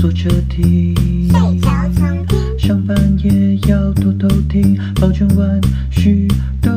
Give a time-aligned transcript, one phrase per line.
[0.00, 0.96] 坐车听，
[2.58, 6.26] 上班也要偷偷听，保证万事
[6.62, 6.70] 都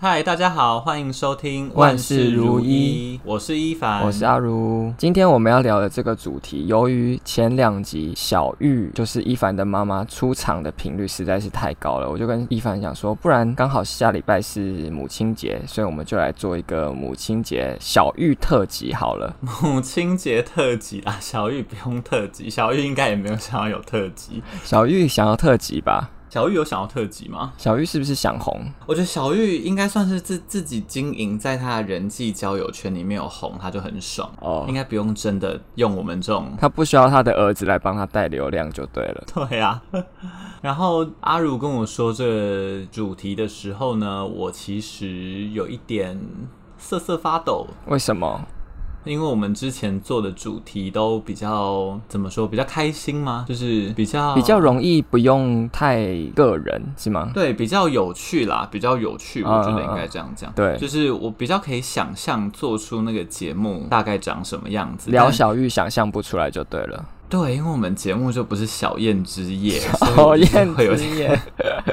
[0.00, 3.18] 嗨，大家好，欢迎收听万事如意。
[3.24, 4.94] 我是一凡，我是阿如。
[4.96, 19.34] 今天我们要聊的这个主题，由于前两集小玉就是一凡的妈妈出场的频率实在是太高了，我就跟一凡讲说，不然刚好下礼拜是母亲节，所以我们就来做一个母亲节小玉特辑好了。
[19.64, 26.10] 母亲节特辑啊，小玉不用特辑，小玉应该也没有想要有特辑，小玉想要特辑吧？
[26.30, 27.52] 小玉有想要特辑吗？
[27.56, 28.60] 小玉是不是想红？
[28.86, 34.64] 我觉得小玉应该算是自自己经营，在她的人际交友圈里面有红，她就很爽哦。
[34.68, 39.24] 应该不用真的用我们这种，她不需要她的儿子来帮她带流量就对了。
[39.48, 40.04] 对呀、啊。
[40.60, 46.18] 然后阿如跟我说这个主题的时候呢，我其实有一点
[46.76, 47.66] 瑟瑟发抖。
[47.86, 48.40] 为什么？
[49.08, 52.46] 因为我们之前做的主题都比较怎么说？
[52.46, 53.44] 比较开心吗？
[53.48, 57.30] 就是比较比较容易不用太个人，是吗？
[57.32, 60.50] 对，比较有趣啦，比较有趣，我觉得应该这样讲。
[60.50, 65.10] 嗯、对，就是我比较可以想象做出那个节目大概长什么样子。
[65.10, 67.04] 聊小玉想象不出来就对了。
[67.28, 71.38] 对，因为我们节目就不是小燕之夜，小燕之夜，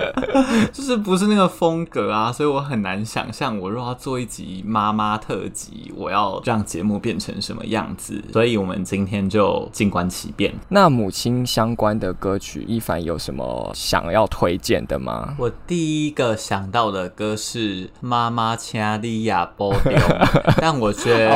[0.71, 8.23] 就是不是那个风格啊，所以我很难想象，我若要做一集妈妈特辑，我要让节目变成什么样子。
[8.31, 10.53] 所以我们今天就静观其变。
[10.69, 15.35] 那母亲相关的歌曲，一凡有什么想要推荐的吗？
[15.37, 19.91] 我第一个想到的歌是《妈妈请你也保重
[20.61, 21.29] 》，但我觉得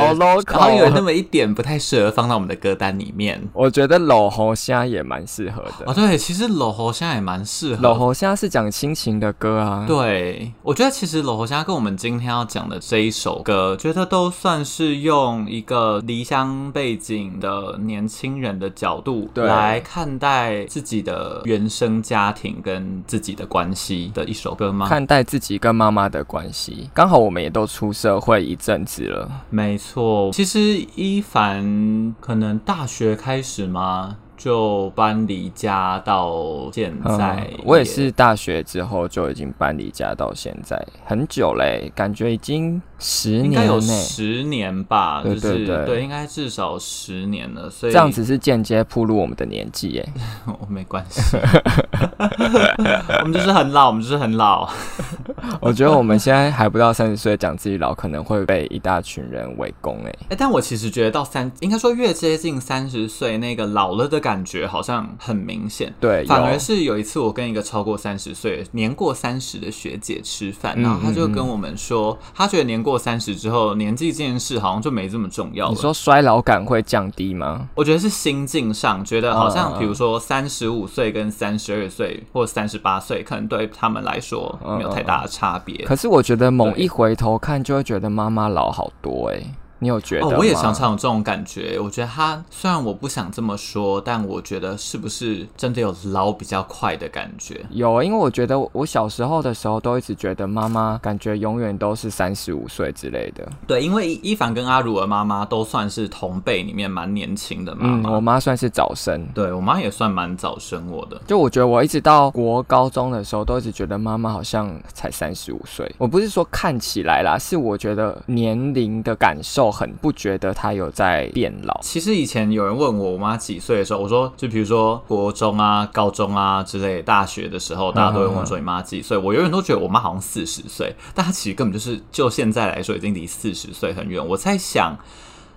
[0.46, 3.38] 好像有那么一点不太适合放到我们的歌单里面。
[3.52, 3.89] 我觉得。
[3.90, 7.82] 的老喉虾也蛮适合的哦，对，其实老喉虾也蛮适合。
[7.82, 24.86] 老喉虾是讲亲情的歌啊，对，我觉得其实老喉虾跟我们今天要讲的这一首歌，觉得都算是用一个离乡背景的年轻人的角度来看待自己的原生家庭跟自己的关系的一首歌吗？
[24.88, 29.28] 看待自己跟妈妈的关系，刚好我们也都出社会一阵子了。
[29.50, 30.60] 没错，其实
[30.94, 33.79] 一凡可能大学开始嘛。
[33.80, 42.80] 啊，就搬离家到现在，我也是大学之后就已经搬离家到现在，很久嘞，感觉已经。
[43.00, 47.70] 十年，应该有十年吧，对对对，就是、对，应该至少十年了。
[47.70, 50.08] 所以这样子是间接暴露我们的年纪耶。
[50.46, 51.20] 我没关系，
[53.20, 54.68] 我们就是很老，我们就是很老。
[55.62, 60.14] 我觉得我们现在还不到三十岁，讲自己老，可能会被一大群人围攻哎。
[60.28, 65.90] 哎，但我其实觉得到三，应该说越接近三十岁，那个老了的感觉好像很明显。
[65.98, 72.89] 对，反而是有一次我跟一个超过三十岁、年过三十的学姐吃饭，然后她就跟我们说，她觉得年过。
[72.90, 75.72] 过三十之后，年纪这件事好像就没这么重要了。
[75.72, 77.68] 你说衰老感会降低吗？
[77.76, 85.84] 我觉得是心境上，觉得好像比如说三十五岁跟三十二岁或三十八岁，可能对他们来说没有太大的差别。
[85.84, 89.54] 可是我觉得猛一回头看，就会觉得妈妈老好多哎、欸。
[89.80, 90.26] 你有觉得？
[90.26, 91.80] 哦，我也常常有这种感觉。
[91.80, 97.64] 我觉得他虽然我不想这么说，但我觉得是不是真的有老比较快的感觉？
[97.70, 103.48] 有，因为我觉得我小时候的时候都一直觉得妈妈感觉永远都是三十五岁之类的。
[103.66, 108.10] 对，因为伊凡跟阿如的妈妈都算是同辈里面蛮年轻的妈妈。
[108.10, 111.18] 嗯，我妈算是早生，对，我妈也算蛮早生我的。
[111.26, 115.90] 就我觉得我一直到国高中的时候，都一直觉得妈妈好像才三十五岁。
[115.96, 119.69] 我不是说看起来啦，是我觉得年龄的感受。
[119.70, 121.78] 很不觉得他有在变老。
[121.82, 129.16] 其实以前有人问我我妈几岁的时候，我说就比如说国中啊、高中啊之类，大学的时候，大家都会问我说你妈几岁。
[129.16, 134.24] 我永远都觉得我妈好像四十岁，但她其实根本就是就现在来说已经离四十岁很远。
[134.26, 134.96] 我在想，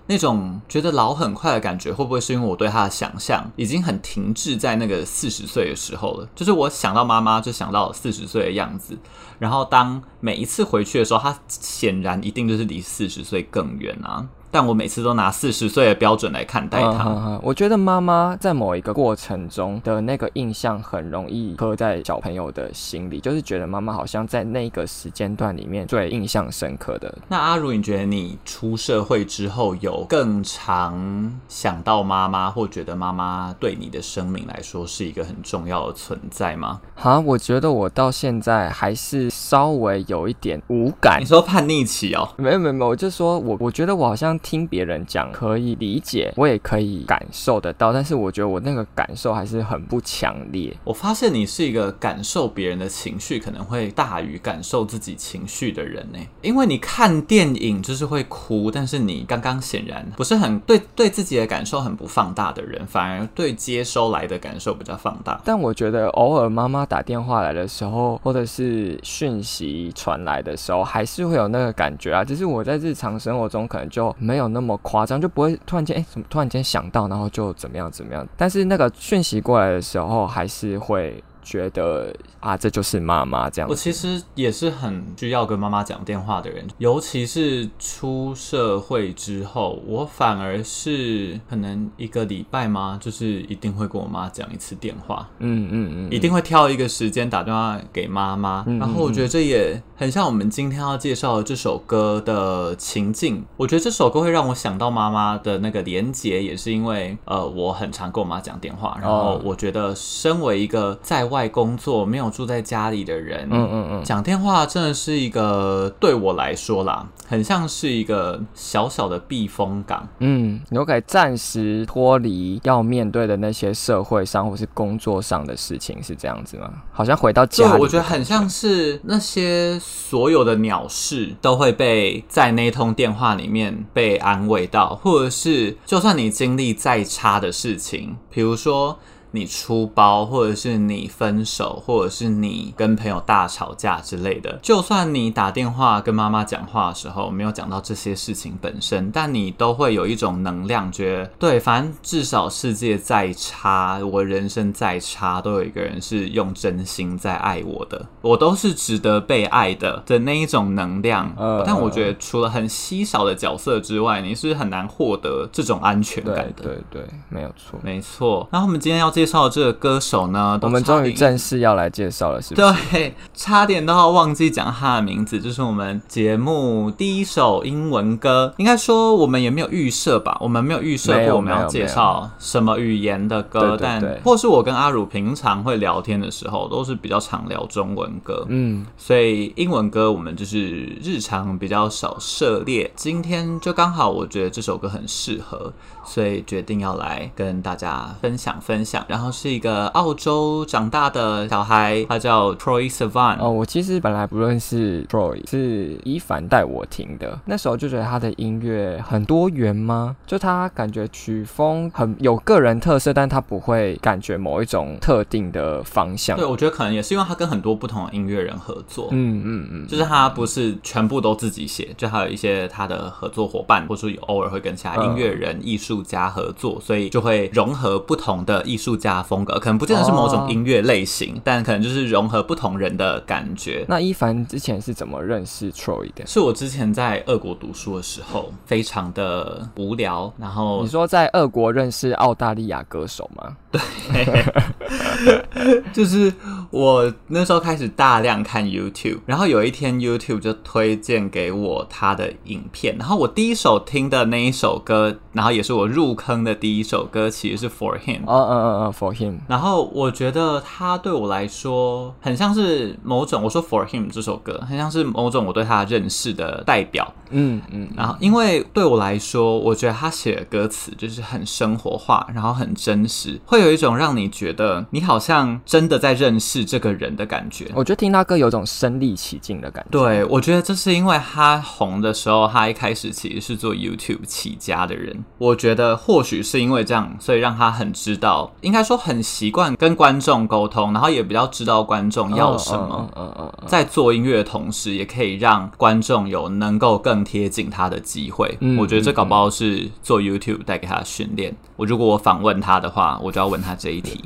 [0.05, 6.27] 那种觉得老很快的感觉，会不会是因为我对她的想象已经很停滞在那个四十岁的时候了？
[6.35, 8.97] 就是我想到妈妈就想到四十岁的样子。
[9.39, 14.27] 然后，当每一次回去的时候，他显然一定就是离四十岁更远啊。
[14.53, 17.05] 但我每次都拿四十岁的标准来看待他。
[17.05, 27.11] Uh, uh, uh, 我觉得妈妈在某一个过程中的那个印象很容易刻在小朋友的心里，就是觉得妈妈好像在那个时间段里面最印象深刻的。
[27.27, 36.79] 那阿如，你觉得你出社会之后有更常想到妈妈，或觉得妈妈对你的生命来说是一个很重要的存在吗？
[36.93, 41.19] 哈，我觉得我到现在还是稍微有一点无感。
[41.19, 42.29] 你说叛逆期哦？
[42.37, 44.39] 没有没有没有，我就说我我觉得我好像。
[44.43, 50.75] 听别人讲可以理解，我也可以感受得到，但是我觉得我那个感受还是很不强烈。
[50.83, 65.39] 我发现你是一个感受别人的情绪可能会大于感受自己情绪的人呢，因为你看电影就是会哭，但是你刚刚显然不是很对对自己的感受很不放大的人，反而对接收来的感受比较放大。
[65.45, 72.23] 但我觉得偶尔妈妈打电话来的时候，或者是讯息传来的时候，还是会有那个感觉啊。
[72.23, 78.27] 只是我在日常生活中可能就没没有那么夸张，就不会突然间哎，怎么突然间想到，然后就怎么样怎么样。
[78.35, 81.23] 但是那个讯息过来的时候，还是会。
[81.43, 83.69] 觉得啊，这就是妈妈这样。
[83.69, 92.97] 我其实也是很需要跟妈妈讲电话的人，尤其是出社会之后，我反而是可能一个礼拜吗？
[93.01, 95.27] 就是一定会跟我妈讲一次电话。
[95.39, 98.63] 嗯嗯嗯，一定会挑一个时间打电话给妈妈。
[98.79, 103.43] 然后我觉得这也很像我们今天要介绍的这首歌的情境。
[103.57, 108.97] 我觉得这首歌会让我想到妈妈的那个连结，也是因为呃，我很常跟我妈讲电话。
[109.01, 120.07] 然后我觉得身为一个在外工作没有住在家里的人，嗯嗯嗯，讲电话真的是一个对我来说啦，很像是一个小小的避风港。
[120.19, 126.71] 嗯，你可以暂时脱离要面对的那些社会上或是工作上的事情，是这样子吗？
[126.91, 138.99] 好像回到家里，对，我觉得很像是那些所有的鸟事都会被在那通电话里面被安慰到，或者是就算你经历再差的事情，比如说。
[139.35, 161.33] 你出包，或者是你分手，或者是你跟朋友大吵架之类的，就算你打电话跟妈妈讲话的时候没有讲到这些事情本身，但你都会有一种能量，觉得对，反正至少世界再差，我人生再差，都有一个人是用真心在爱我的，我都是值得被爱的的那一种能量。
[161.35, 166.63] 呃，但我觉得除了很稀少的角色之外，你是很难获得这种安全感的。
[166.63, 168.47] 对对对，没有错，没错。
[168.51, 172.75] 然后我们今天要介介绍这个歌手呢，我们终于正式要来介绍了，是不是？
[172.91, 178.53] 对，差点都要忘记讲他的名字，就是我们节目第一首英文歌。
[178.57, 192.91] 应该说我们也没有预设吧，我们没有预设过我们要介绍什么语言的歌，但或是我跟阿儒平常会聊天的时候，都是比较常聊中文歌，嗯，所以英文歌我们就是日常比较少涉猎。
[192.97, 195.71] 今天就刚好我觉得这首歌很适合，
[196.03, 199.01] 所以决定要来跟大家分享分享。
[199.13, 203.37] 然后是一个澳洲长大的小孩，他叫 Troye Sivan。
[203.37, 207.39] 哦，我其实本来不认识 Troye，是伊凡带我听的。
[207.45, 210.15] 那时候就觉得他的音乐很多元吗？
[210.25, 216.35] 就他感觉曲风很有个人特色，但他不会感觉某一种特定的方向。
[216.35, 219.09] 对，我觉得可能也是因为他跟很多不同的音乐人合作。
[219.11, 228.97] 嗯嗯嗯，就是他不是全部都自己写，就还有一些他的合作伙伴，或者说偶尔会跟其他音乐人、艺术家合作，所以就会融合不同的艺术。
[229.03, 231.41] 家风格可能不见得是某种音乐类型，oh.
[231.43, 233.83] 但可能就是融合不同人的感觉。
[233.89, 236.25] 那一凡之前是怎么认识 Troye 的？
[236.25, 240.31] 是我之前在俄国读书的时候，非常的无聊。
[240.37, 243.57] 然后你说在俄国认识澳大利亚歌手吗？
[243.71, 245.43] 对，
[245.91, 246.31] 就是
[246.69, 258.21] 我那时候开始大量看 YouTube，然后有一天 YouTube 就推荐给我他的影片，然后我第一首听的那一首歌，然后也是我入坑的第一首歌，其实是 For Him。
[258.27, 258.93] 嗯嗯嗯嗯。
[258.93, 277.71] For him，然后我觉得他对我来说很像是某种，我说 For him 这首歌很像是某种我对他认识的代表，嗯嗯，然后因为对我来说，我觉得他写的歌词就是很生活化，然后很真实，会有一种让你觉得你好像真的在认识这个人的感觉。
[277.73, 279.89] 我觉得听他歌有种身临其境的感觉。
[279.91, 288.83] 对，我觉得这是因为他红的时候，他一开始其实是做 YouTube 起家的人，我觉得或许是因为这样，所以让他很知道应该。
[288.83, 293.09] 说很习惯跟观众沟通，然后也比较知道观众要什么。
[293.15, 298.57] 嗯嗯，在做音乐的同时，也可以让观众有能够更贴近他的机会。
[298.59, 301.55] 嗯，我觉得这搞不好是做 YouTube 带给他的训练。
[301.77, 304.21] 我如果我访问他的话，我就要问他这一题。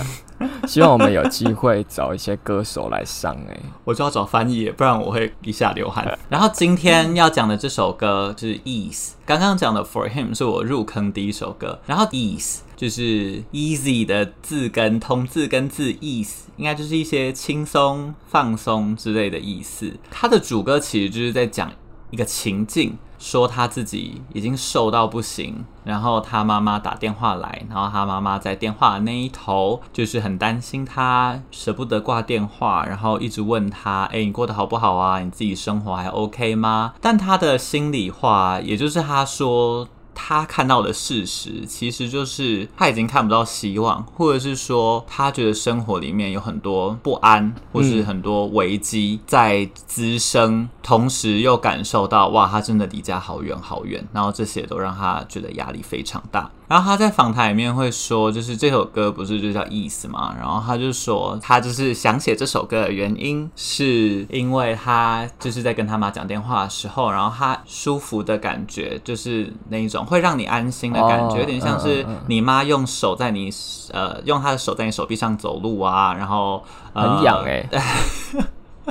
[0.66, 6.18] 希望我们有机会找一些歌手来上哎，我就要找翻译，不然我会一下流汗。
[6.30, 19.92] 然后今天要讲的这首歌就是《Ease》，刚刚讲的《For Him》是我入坑第一首歌，然后《Ease》就是 Easy 的字根，通字根字意思应该就是一些轻松、放松之类的意思。
[20.10, 21.70] 它的主歌其实就是在讲。
[22.10, 22.96] 一个情境。
[23.20, 35.20] 说他自己已经瘦到不行，然后他妈妈打电话来，然后他妈妈在电话的那一头就是很担心他，舍不得挂电话，然后一直问他：“哎，你过得好不好啊？
[35.20, 39.86] 你自己生活还 OK 吗？”但他的心里话，也就是他说。
[40.14, 56.50] 他看到的事实，其实就是他已经看不到希望，或者是说，他觉得生活里面有很多不安，或是很多危机在滋生，同时又感受到，哇，他真的离家好远好远，然后这些都让他觉得压力非常大。
[56.70, 60.32] 然后他在访谈里面会说，就是这首歌不是就叫意思嘛？
[60.38, 73.50] 然后他就说，他就是想写这首歌的原因，是因为他就是在跟他妈讲电话的时候，然后他舒服的感觉，就是那一种会让你安心的感觉，有点像是你妈用手在你
[73.90, 76.62] 呃，用她的手在你手臂上走路啊，然后、
[76.94, 77.68] 很痒哎、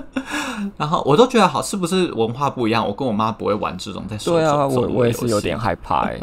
[0.78, 2.86] 然后我都觉得好，是不是文化不一样？
[2.86, 6.20] 我跟我妈不会玩这种在手对啊，我我也是有点 害怕哎。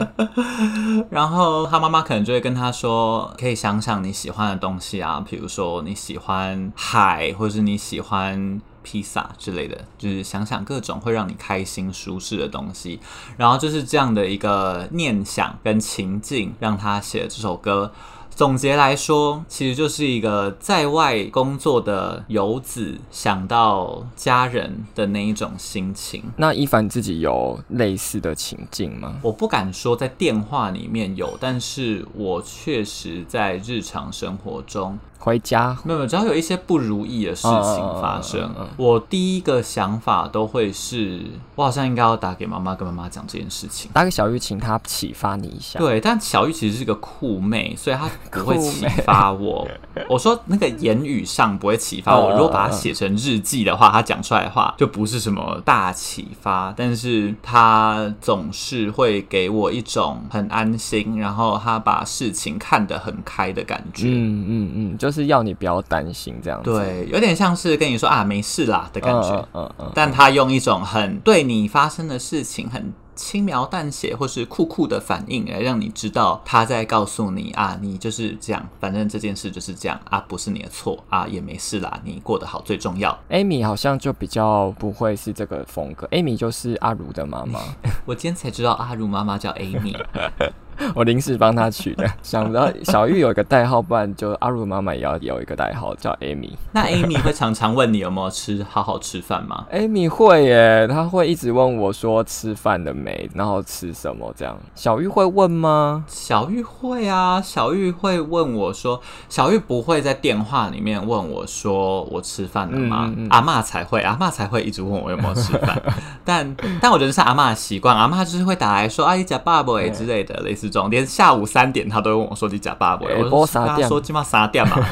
[1.11, 13.01] 然后他妈妈可能就会跟他说：“可以想想你喜欢的东西啊，比如说你喜欢海，或者是你喜欢披萨之类的，就是想想各种会让你开心舒适的东西。”
[13.37, 17.93] 然后就是这样的一个念想跟情境，让他写这首歌。
[18.37, 26.23] 总结来说，其实就是一个在外工作的游子想到家人的那一种心情。
[26.37, 29.19] 那一凡自己有类似的情境吗？
[29.23, 34.99] 我不敢说在电话里面有，但是我确实在日常生活中。
[35.27, 41.21] 回家没有，只要有一些不如意的事情发生，嗯嗯嗯、我第一个想法都会是，
[41.57, 43.91] 我好像应该要打给妈妈，跟妈妈讲这件事情。
[43.93, 45.81] 打给小玉，请她启发你一下。
[45.81, 49.67] 对，但小玉其实是个酷妹，所以她不会启发我。
[50.09, 64.07] 我说那个言语上不会启发我，如果把它写成日记的话，她讲出来的话就不是什么大启发，但是她总是会给我一种很安心，然后她把事情看得很开的感觉。
[64.07, 65.16] 嗯嗯嗯，就是。
[65.17, 83.19] 是要你不要担心这样子，对，有点像是跟你说啊，没事啦的感觉，嗯嗯嗯，但他用一种很对你发生的事情很轻描淡写或是酷酷的反应来让你知道他在告诉你啊，你就是这样，反正这件事就是这样啊，不是你的错啊，也没事啦，你过得好最重要。
[83.31, 87.61] Amy 好像就比较不会是这个风格，Amy 就是阿如的妈妈，
[88.05, 89.97] 我今天才知道阿如妈妈叫 Amy。
[90.95, 96.51] 我临时帮他取的，想不到小玉有一个代号，不然就阿如妈妈也要有一个代号叫 Amy。
[96.73, 104.57] 那 Amy 会常常问你有没有吃好好吃饭吗？Amy 会耶，她会一直问我说吃饭了没，然后吃什么这样。
[104.75, 106.05] 小玉会问吗？
[106.07, 113.07] 小玉会啊，小玉会问我说，小玉不会在电话里面问我说我吃饭了吗？
[113.17, 115.81] 嗯嗯、阿嬷才会，阿嬷才会一直问我有没有吃饭。
[116.25, 120.66] 但但我觉得是阿嬷的习惯，阿嬷就是会打来说阿姨假爸爸哎之类的，类似。
[120.91, 124.77] 连下午三点，他都会问我说：“你假爸爸？”我说：“他说今晚三点嘛。”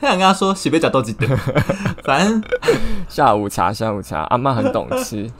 [0.00, 1.30] 他想跟他说：“洗杯脚豆几点？”
[2.04, 2.42] 反正
[3.08, 5.30] 下午茶，下午茶，阿妈很懂吃。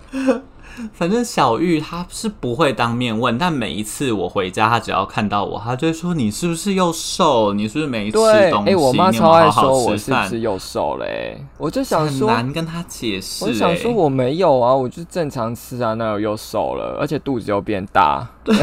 [0.93, 7.53] 反正小玉她是不会当面问，但每一次我回家，她只要看到我，她就会说：“你是不是又瘦？
[7.53, 8.71] 你是不是没吃东西？
[8.71, 13.51] 哎、欸，我妈超爱说我是不是又瘦嘞？”我就想说，很难跟她解释、欸。
[13.51, 18.27] 我想说我没有啊，我就正常吃啊，那有又瘦了，而且肚子又变大。
[18.53, 18.59] 对，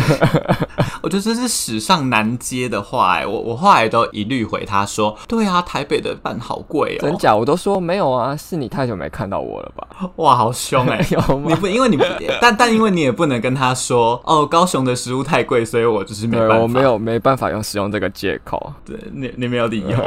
[1.02, 9.88] 我觉得这是史上难接的话哎、欸，我我后来都一律回他说，对啊，台北的饭好贵哦，真假我都说没有啊，是你太久没看到我了吧？
[10.18, 11.46] 哇，好凶哎、欸， 有吗？
[11.50, 12.04] 你不因为你不，
[12.42, 19.98] 但但因为你也不能跟他说哦，高雄的食物太贵，所以我就是没办法，我没有没办法用使用这个借口，对你你没有理由。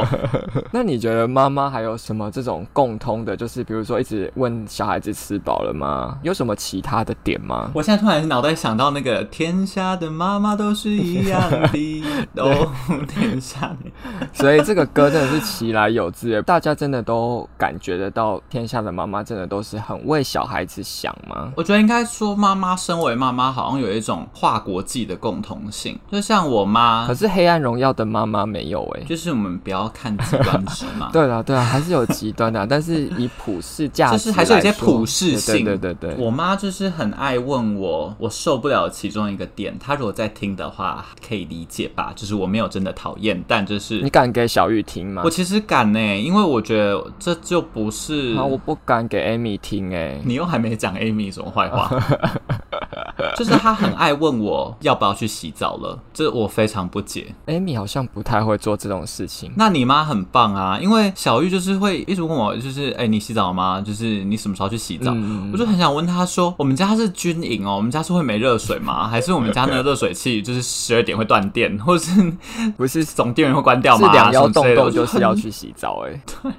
[0.72, 6.18] 那你觉得妈妈还有什么这种共通的，就是比如说一直问小孩子吃饱了吗？
[6.22, 7.70] 有什么其他的点吗？
[7.75, 9.66] 我现在突然脑袋想到那个天。
[9.70, 11.70] 天下的妈妈都是一样的，
[12.34, 12.66] 都
[13.06, 13.72] 天下。
[14.34, 21.52] 所以这个歌真的是其来有自，大家真的都感觉得到，天下的妈妈真的都是很为小孩子想吗？
[21.54, 25.96] 我觉得应该说，妈妈身为妈妈，好像有一种跨国际的共同性。
[26.10, 31.10] 就像我妈，可是《黑暗荣耀》的妈妈没有哎、欸，就是我们不要看极端值嘛。
[31.14, 35.64] 对啊，对啊，还是有极端的，但是以普世价值，就是还是有一些普世性。
[35.64, 39.48] 对对对对，我妈就是很爱问我，我受不了其中一个。
[39.54, 42.12] 点他如果在听的话，可以理解吧？
[42.14, 45.23] 就是我没有真的讨厌，但就是你敢给小玉听吗？
[45.25, 48.35] 我其实敢呢、欸，因为我觉得这就不是。
[48.37, 50.23] 啊，我不敢给 Amy 听哎、欸。
[50.25, 51.90] 你又还没讲 Amy 什么坏话。
[53.37, 57.35] 就是他很爱问我要不要去洗澡了，这我非常不解。
[57.47, 59.52] Amy 好像不太会做这种事情。
[59.57, 63.80] 那你妈很棒啊，因为小玉就是会一直问我，就是哎、欸，你洗澡吗？
[63.80, 65.12] 就是你什么时候去洗澡？
[65.14, 69.07] 嗯、我就很想问他说，我们家是军营哦，我们家是会没热水吗？
[69.09, 72.32] 还是我们家那个热水器就是十二点会断电，或是
[72.76, 74.09] 不是总电源会关掉吗？
[74.09, 76.52] 是两腰动动就是要去洗澡哎、欸， 对，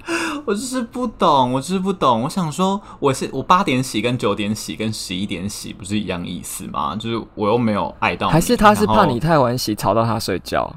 [0.45, 2.23] 我就是不懂，我就是不懂。
[2.23, 6.95] 我想说，我是我八点洗跟九点洗跟十一点洗不是一样意思吗？
[6.95, 10.73] 就是我又没有爱到你，还是他是怕你太晚洗吵到他睡觉？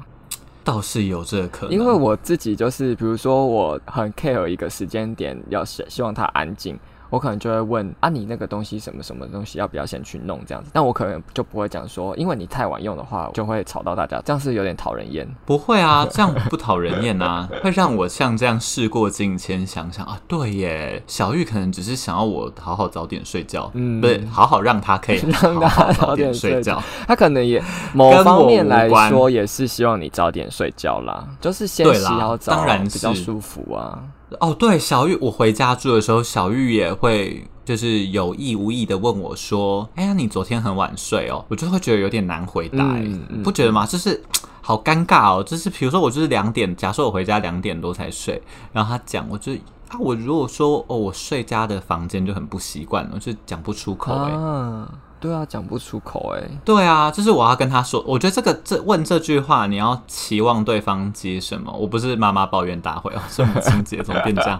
[0.63, 6.75] 倒是有这个可能，因为我自己就是，比如说我很 care 一个时间点，要希希望他安静。
[7.09, 10.71] 我可能就会问啊，你那个东西什么什么东西要不要先去弄这样子？
[10.73, 15.27] 但我可能就不会讲说，因为你太晚用的话，就会吵到大家，这样是有点讨人厌。
[15.45, 26.81] 不会啊，这样不讨人厌啊，会让我像这样事过境迁，想想啊，对耶，小玉可能只是想要我好好早点睡觉，嗯，不是好好让他可以 让他早点睡觉。
[27.07, 34.01] 他可能也某方面来说也是希望你早点睡觉啦，就是先洗好澡，当然比较舒服啊。
[34.39, 43.85] 哦，对，小玉，我回家住的时候，小玉也会就是有意无意的问我说：“哎呀，你昨天很晚睡哦？”我就会觉得有点难回答，嗯嗯、不觉得吗？
[43.85, 44.21] 就是
[44.61, 45.43] 好尴尬哦。
[45.43, 48.41] 就是比如说，我就是两点，假设我回家两点多才睡，
[48.73, 49.53] 然后他讲，我就
[49.89, 54.31] 啊，我如果说哦，我睡家的房间就很不习惯，我就讲不出口哎。
[54.31, 54.89] 啊
[55.25, 56.43] 对啊，讲不出口哎。
[56.63, 61.71] 对啊，就是我要跟他说，我觉得这个这问这句话，你要期望对方接什么？
[61.75, 64.59] 我不是妈妈抱怨大会哦，是母亲节怎么变这样？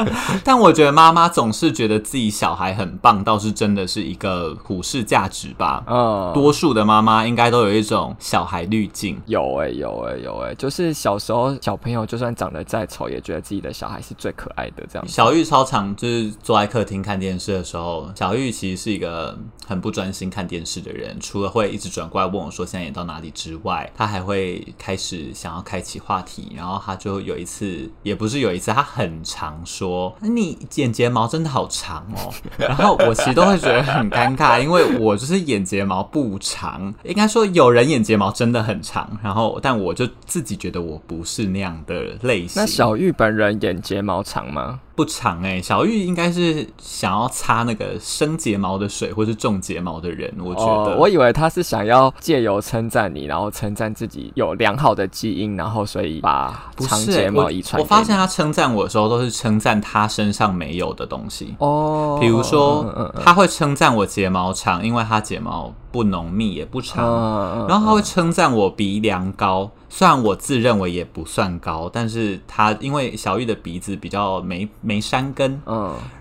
[0.44, 5.82] 但我觉得妈妈总是觉得自己小孩很棒，倒是真的是一个普世价值吧。
[5.86, 9.20] 嗯，多数的妈妈应该都有一种小孩滤镜。
[9.26, 15.08] 有哎，有哎，有哎，就是小时候小朋友就算长得再丑，也觉得自己的小孩是最可爱的这样。
[15.08, 19.38] 小玉超常就是坐在客厅看电视的时候，小玉其实是一个。
[19.66, 26.52] 很不专心看电视的人，除了会一直转过来问我说现在演到哪里之外，他还会开始想要开启话题。
[26.56, 29.24] 然后他就有一次，也不是有一次，他很
[29.64, 36.92] 说：“你剪睫毛真的好长哦。” 然后我其实都会觉得很尴尬，因为我就是眼睫毛不长。
[37.04, 42.60] 应该说有人眼睫毛真的很长，然后但我就自己觉得我不是那样的类型。
[42.60, 44.80] 那小玉本人眼睫毛长吗？
[45.00, 50.30] 不长哎、欸，小玉应该是想要擦那个生睫毛的水，或是种睫毛的人。
[50.38, 57.82] 我觉得，哦、我以为他是想要借由称赞你，然后称赞自己有良好的基因，然后所以把长睫毛遗传、欸。
[57.82, 69.70] 我发现他称赞我的时候，都是称赞他身上没有的东西哦，比如说、嗯嗯嗯、他会称赞我睫毛长，因为他睫毛不浓密也不长，然后他会称赞我鼻梁高。
[69.88, 75.60] 虽然我自认为也不算高，但是他因为小玉的鼻子比较没没山根，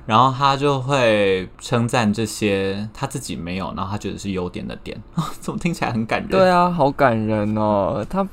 [0.09, 4.99] 然后他就会称赞这些他自己没有，然后他觉得是优点的点，
[5.39, 6.29] 怎么听起来很感人？
[6.29, 8.03] 对啊，好感人哦。
[8.09, 8.27] 他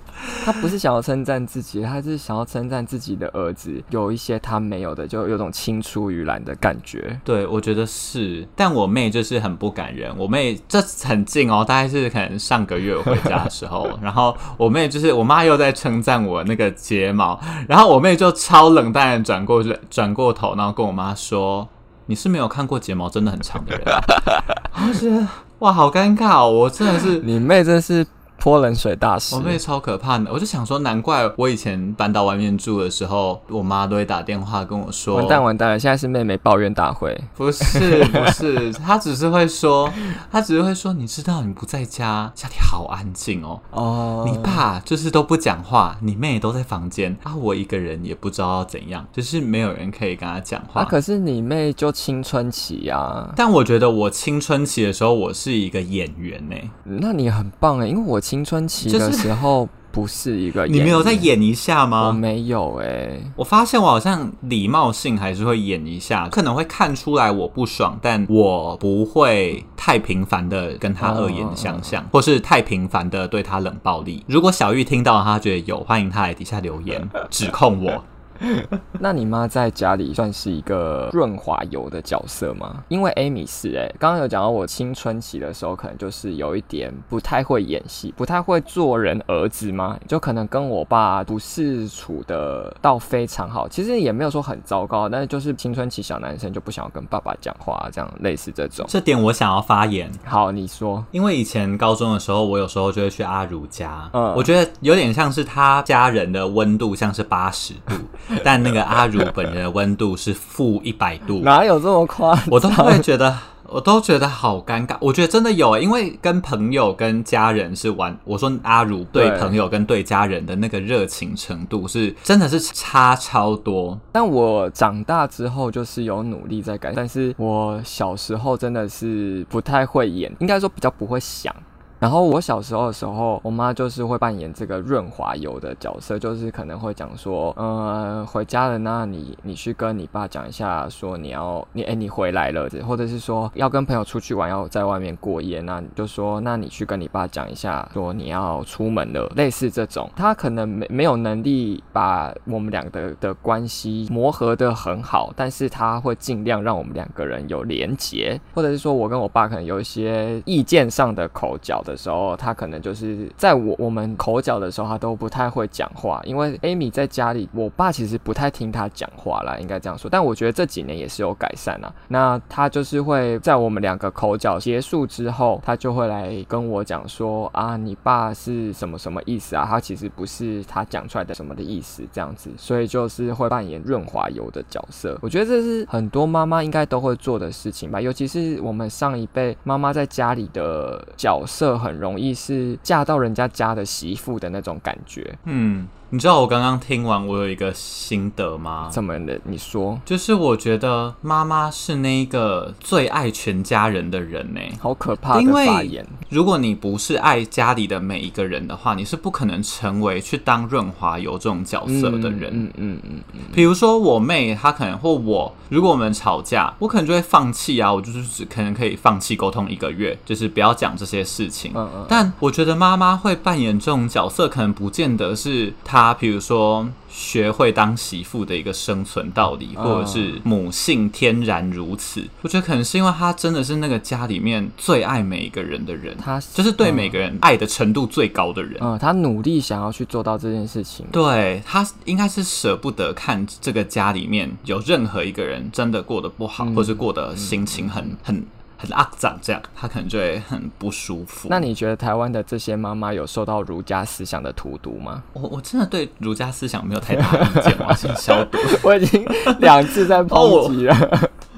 [0.46, 7.20] 他不是想要称赞自己，他是想要称赞自己的儿子有一些他没有的，就有种青出于蓝的感觉。
[7.22, 8.48] 对，我觉得是。
[8.56, 15.26] 但我妹就是很不感人，我妹这很近哦，大概是可能上个月我回家的时候， 然后我妹就是我。
[15.26, 17.36] 我妈又在称赞我那个睫毛，
[17.66, 21.65] 然后我妹就超冷淡的转过去，转过头，然后跟我妈说
[22.06, 23.84] ：“你是没有看过睫毛真的很长的人。
[24.88, 25.26] ”我觉得
[25.60, 26.50] 哇，好尴尬哦！
[26.50, 28.06] 我真的是，你妹真是。
[28.38, 30.30] 泼冷水大师，我妹超可怕的。
[30.32, 39.90] 我就想说，难怪我以前搬到外面住的时候，我妈都会打电话跟我说：“完蛋完蛋了，现在是妹妹抱怨大会。”不是不是， 她只是会说，
[40.30, 43.60] 她只是会说，你知道你不在家，家里好安静哦。
[43.70, 50.82] 哦，你爸就是都不讲话，你妹都在房间啊，我一个人也不知道要怎样，就是没有人可以跟她讲话。
[50.82, 53.28] 啊，可是你妹就青春期呀。
[53.34, 56.56] 但我觉得我青春期的时候，我是一个演员呢。
[56.84, 58.20] 那你很棒哎，因为我。
[58.26, 62.08] 青春期的时候不是一个， 你没有再演一下吗？
[62.08, 74.24] 我没有哎、欸，我发现我好像礼貌性还是会演一下，可能会看出来我不爽，但我不会太频繁的跟他恶言相向，或是太频繁的对他冷暴力。
[74.26, 78.04] 如果小玉听到他觉得有，欢迎他来底下留言指控我。
[79.00, 82.82] 那你妈在家里算是一个润滑油的角色吗？
[82.88, 98.86] 因为 Amy 是哎、欸，刚刚有讲到我青春期的时候，可能就是有一点不太会演戏，不太会做人儿子吗，就可能跟我爸不是处的到非常好，其实也没有说很糟糕，但是就是青春期小男生就不想要跟爸爸讲话，这样类似这种。
[98.88, 100.10] 这点我想要发言。
[100.24, 101.04] 好，你说。
[101.10, 107.94] 因为以前高中的时候，我有时候就会去阿如家，嗯，我觉得有点像是他家人的温度像是八十度。
[108.44, 112.44] 但那个阿如本人的温度是负一百度，哪有这么夸张？
[112.50, 113.36] 我都会觉得，
[113.68, 114.96] 我都觉得好尴尬。
[115.00, 118.16] 我觉得真的有、欸，因为跟朋友、跟家人是玩。
[118.24, 123.98] 我说阿如对朋友跟对家人的那个热情程度是真的是差超多。
[124.12, 131.54] 但我长大之后就是有努力在改，但是我小时候真的是不太会演，应该说比较不会想。
[131.98, 166.20] 然后我小时候的时候，我妈就是会扮演这个润滑油的角色，就是可能会讲说，呃，回家了，那你你去跟你爸讲一下，说你要你哎你回来了，或者是说要跟朋友出去玩，要在外面过夜，那你就说，那你去跟你爸讲一下，说你要出门了，类似这种，他可能没没有能力把我们两个的关系磨合的很好，但是他会尽量让我们两个人有连结，或者是说我跟我爸可能有一些意见上的口角的时候，他可能就是在我我们口角的时候，他都不太会讲话。
[166.24, 170.10] 因为 Amy 在家里，我爸其实不太听他讲话啦，应该这样说。
[170.10, 171.92] 但我觉得这几年也是有改善啦。
[172.08, 179.64] 那他就是会在我们两个口角结束之后，他就会来跟我讲说啊，你爸是什么什么意思啊？
[179.68, 182.50] 他其实不是他讲出来的什么的意思，这样子。
[182.56, 185.16] 所以就是会扮演润滑油的角色。
[185.22, 191.75] 我觉得这是很多妈妈应该都会做的事情吧，尤其是我们上一辈妈妈在家里的角色。
[191.78, 195.86] 很容易是嫁到人家家的媳妇的那种感觉，嗯。
[196.16, 198.88] 你知道我刚刚听完，我有一个心得吗？
[198.90, 199.38] 怎么的？
[199.44, 206.06] 你说，就是我觉得妈妈是那个最爱全家人的人呢，好可怕的发言。
[206.30, 212.50] 如果你不是爱家里的每一个人的话，你是不可能成为去当润滑油这种角色的人。
[212.50, 213.40] 嗯嗯嗯嗯。
[213.52, 221.72] 比如说我妹，她可能或我，如果我们吵架，我可能就会放弃啊，我就是只可能可以放弃沟通一个月，就是不要讲这些事情。
[221.74, 222.06] 嗯嗯。
[222.08, 226.05] 但我觉得妈妈会扮演这种角色，可能不见得是她。
[226.06, 232.22] 他比如说学会当媳妇的一个生存道理，或者是母性天然如此。
[232.42, 238.78] 我觉得可能是因为他真的是那个家里面最爱每一个人的人，他就是对每个人爱的程度最高的人。
[238.80, 241.04] 嗯，他努力想要去做到这件事情。
[241.10, 248.44] 对，他应该是舍不得看这个家里面有任何一个人真的过得不好，或是过得心情很很。
[248.76, 251.48] 很肮脏，这样他可能就会很不舒服。
[251.50, 255.22] 那你觉得台湾的这些妈妈有受到儒家思想的荼毒吗？
[255.32, 258.58] 我我真的对儒家思想没有太大的意见，我要先消毒。
[258.84, 259.24] 我已经
[259.60, 261.30] 两次在抨击了。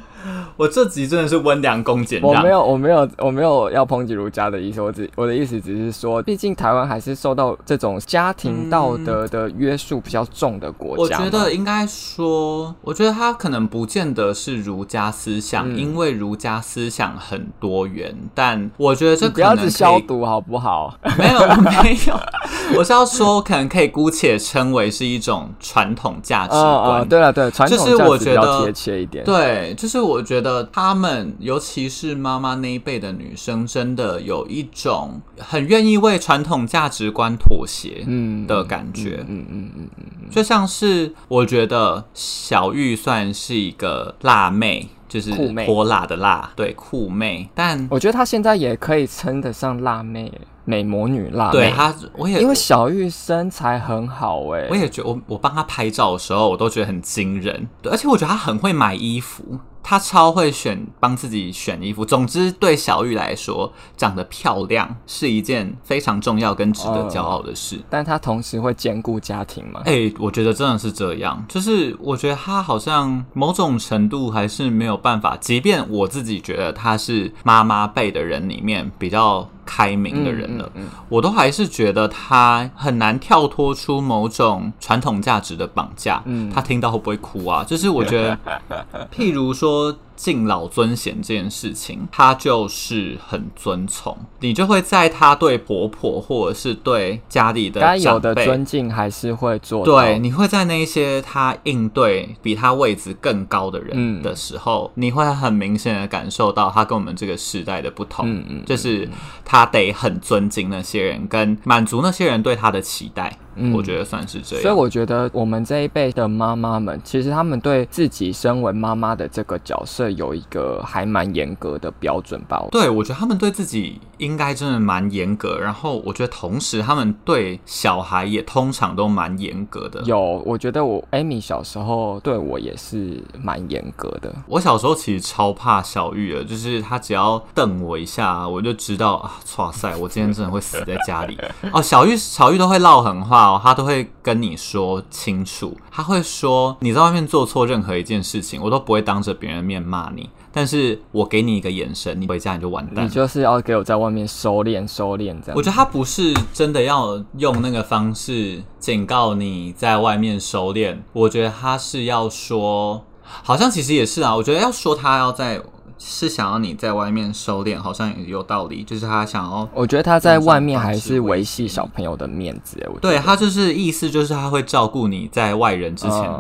[0.59, 2.29] 我这集真的是温良恭俭让。
[2.29, 4.81] 我没有，我没有，我没有要抨击儒家的意思。
[4.81, 11.17] 我只我的意思只是说，毕竟台湾还是受到这种家庭道德的约束比较重的国家。
[11.17, 18.13] 我觉得应该说，我觉得他可能不见得是儒家思想，嗯、因为儒家思想很多元。
[18.35, 20.93] 但我觉得这不要只消毒好不好？
[21.17, 22.19] 没有，没有。
[22.77, 26.65] 我是要说，可能可以姑且称为是一种传统价值观。
[26.65, 29.25] 哦哦、对了，对，传统价值观比较贴切一点。
[29.25, 30.48] 对，就是我觉得。
[30.49, 45.31] 呃，他们尤其是妈妈那一辈的女生，真的有一种很愿意为传统价值观妥协，嗯的感觉，嗯嗯嗯嗯，就像是我觉得小玉算是一个辣妹，就是
[45.67, 50.33] 泼辣的辣，对，酷妹，但我觉得她现在也可以称得上辣妹。
[50.65, 62.05] 美魔女辣妹，对她，我也因为小玉身材很好哎、欸，我也觉得我我帮她拍照的时候，我都觉得很惊人，对，而且我觉得她很会买衣服，她超会选帮自己选衣服。
[62.05, 67.77] 总之，对小玉来说，长得漂亮是一件非常重要跟值得骄傲的事。
[67.77, 69.81] 呃、但她同时会兼顾家庭吗？
[69.87, 79.49] 哎、欸，我觉得真的是这样，就是我觉得她好像某种程度还是没有办法，即便我自己觉得她是妈妈辈的人里面比较。
[79.71, 86.23] 开明的人了，嗯嗯嗯、我都还是觉得他很难跳脱出某种传统价值的绑架。
[86.25, 87.63] 嗯，他听到会不会哭啊？
[87.65, 88.39] 就是我觉得，
[89.15, 89.78] 譬如说。
[90.17, 99.85] 敬老尊贤这件事情，他就是很尊崇，你就会在他对婆婆或者是对家里的该有的尊敬还是会做。
[99.85, 108.29] 对，你会在那些他应对比他位置更高的人的时候，嗯、你会很明显的感受到他跟我们这个时代的不同。
[108.29, 109.09] 嗯嗯，就是
[109.45, 113.39] 他得很尊敬那些人，跟满足那些人对他的期待。
[113.59, 114.63] 嗯，我觉得算是这样。
[114.63, 122.65] 所以我觉得我们这一辈的妈妈们，其实他们对自己身为妈妈的这个角色有一个还蛮严格的标准吧。
[122.71, 125.59] 对，我觉得他们对自己应该真的蛮严格。
[125.59, 130.03] 然后我觉得同时他们对小孩也通常都蛮严格的。
[130.03, 134.35] 有，我觉得我 Amy 小时候对我也是蛮严格的。
[134.47, 141.39] 我小时候其实超怕小玉的，就是他只要瞪我一下，我就知道啊，哇塞，我今天真的会死在家里。
[141.73, 143.48] 哦，小玉小玉都会唠狠话。
[143.51, 145.77] 话，他都会跟你说清楚。
[145.91, 150.29] 他会说你在外面做错任何一件事情，我都不会当着别人面骂你。
[150.53, 153.05] 但是我给你一个眼神，你回家你就完蛋。
[153.05, 155.57] 你就是要给我在外面收敛收敛这样。
[155.57, 164.35] 我觉得他不是真的要用那个方式警告你在外面收敛，我觉得他是要说，好像其实也是啊。
[164.35, 165.61] 我觉得要说他要在。
[165.99, 168.85] 是想要你在外面收敛，好像也有道理。
[168.85, 172.79] 就是他想要，我觉得他在外面还是维系小朋友的面子。
[172.93, 176.31] 我对他就是意思就是他会照顾你在外人之前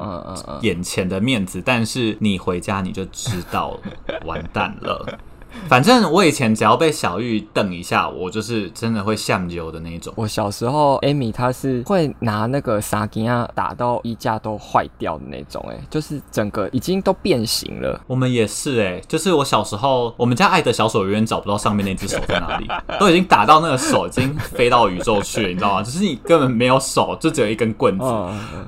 [0.62, 3.79] 眼前的面子，但是你回家你就知道
[4.25, 5.18] 完蛋了。
[5.68, 10.12] 反正我以前只要被小玉瞪一下，我就是真的会向右的那种。
[10.16, 18.00] 我小时候，Amy 她是会拿那个沙金啊打到衣架都坏掉的那种，哎，就是整个已经都变形了。
[18.06, 22.66] 我们也是，哎，就是我小时候，我们家爱的小手永远找不到上面那只手在哪里，
[23.00, 25.82] 都已经打到那个手已经飞到宇宙去了，你知道吗？
[25.82, 28.04] 就是你根本没有手，就只有一根棍子。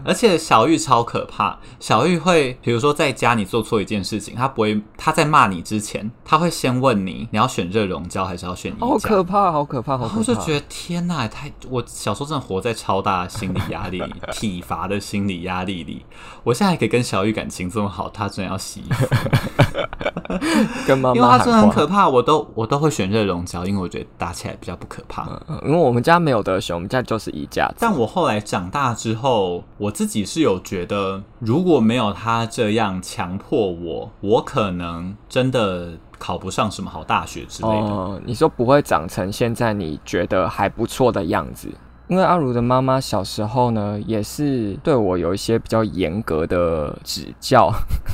[0.04, 6.69] 而且小玉超可怕，小玉会，比如说在家你做错一件事情，她不会，她在骂你之前，她会先。
[6.78, 8.76] 问你，你要选热熔胶还是要选衣？
[8.80, 10.18] 好可怕，好可怕，好可怕！
[10.18, 11.50] 我就觉得天哪，太……
[11.70, 16.04] 我小时候真的活在超大的心理压力里，体罚的心理压力里。
[16.44, 19.06] 我现在还可以跟小玉感情这么好，他真的要洗衣服，
[20.86, 25.28] 跟妈妈，因为他真的很可怕，我都我都会选热熔胶，因为我觉得打起来比较不可怕。
[25.48, 27.72] 嗯，因为我们家没有得选，我们家就是衣架。
[27.78, 35.94] 但我后来长大之后，我自己是有觉得，如果没有他这样强迫我，我可能真的。
[36.20, 37.86] 考不上什么好大学之类的。
[37.86, 41.66] 哦，你说不会长成现在你觉得还不错的样子。
[42.10, 47.72] 因为阿如的妈妈小时候呢，也是对我有一些比较严格的指教。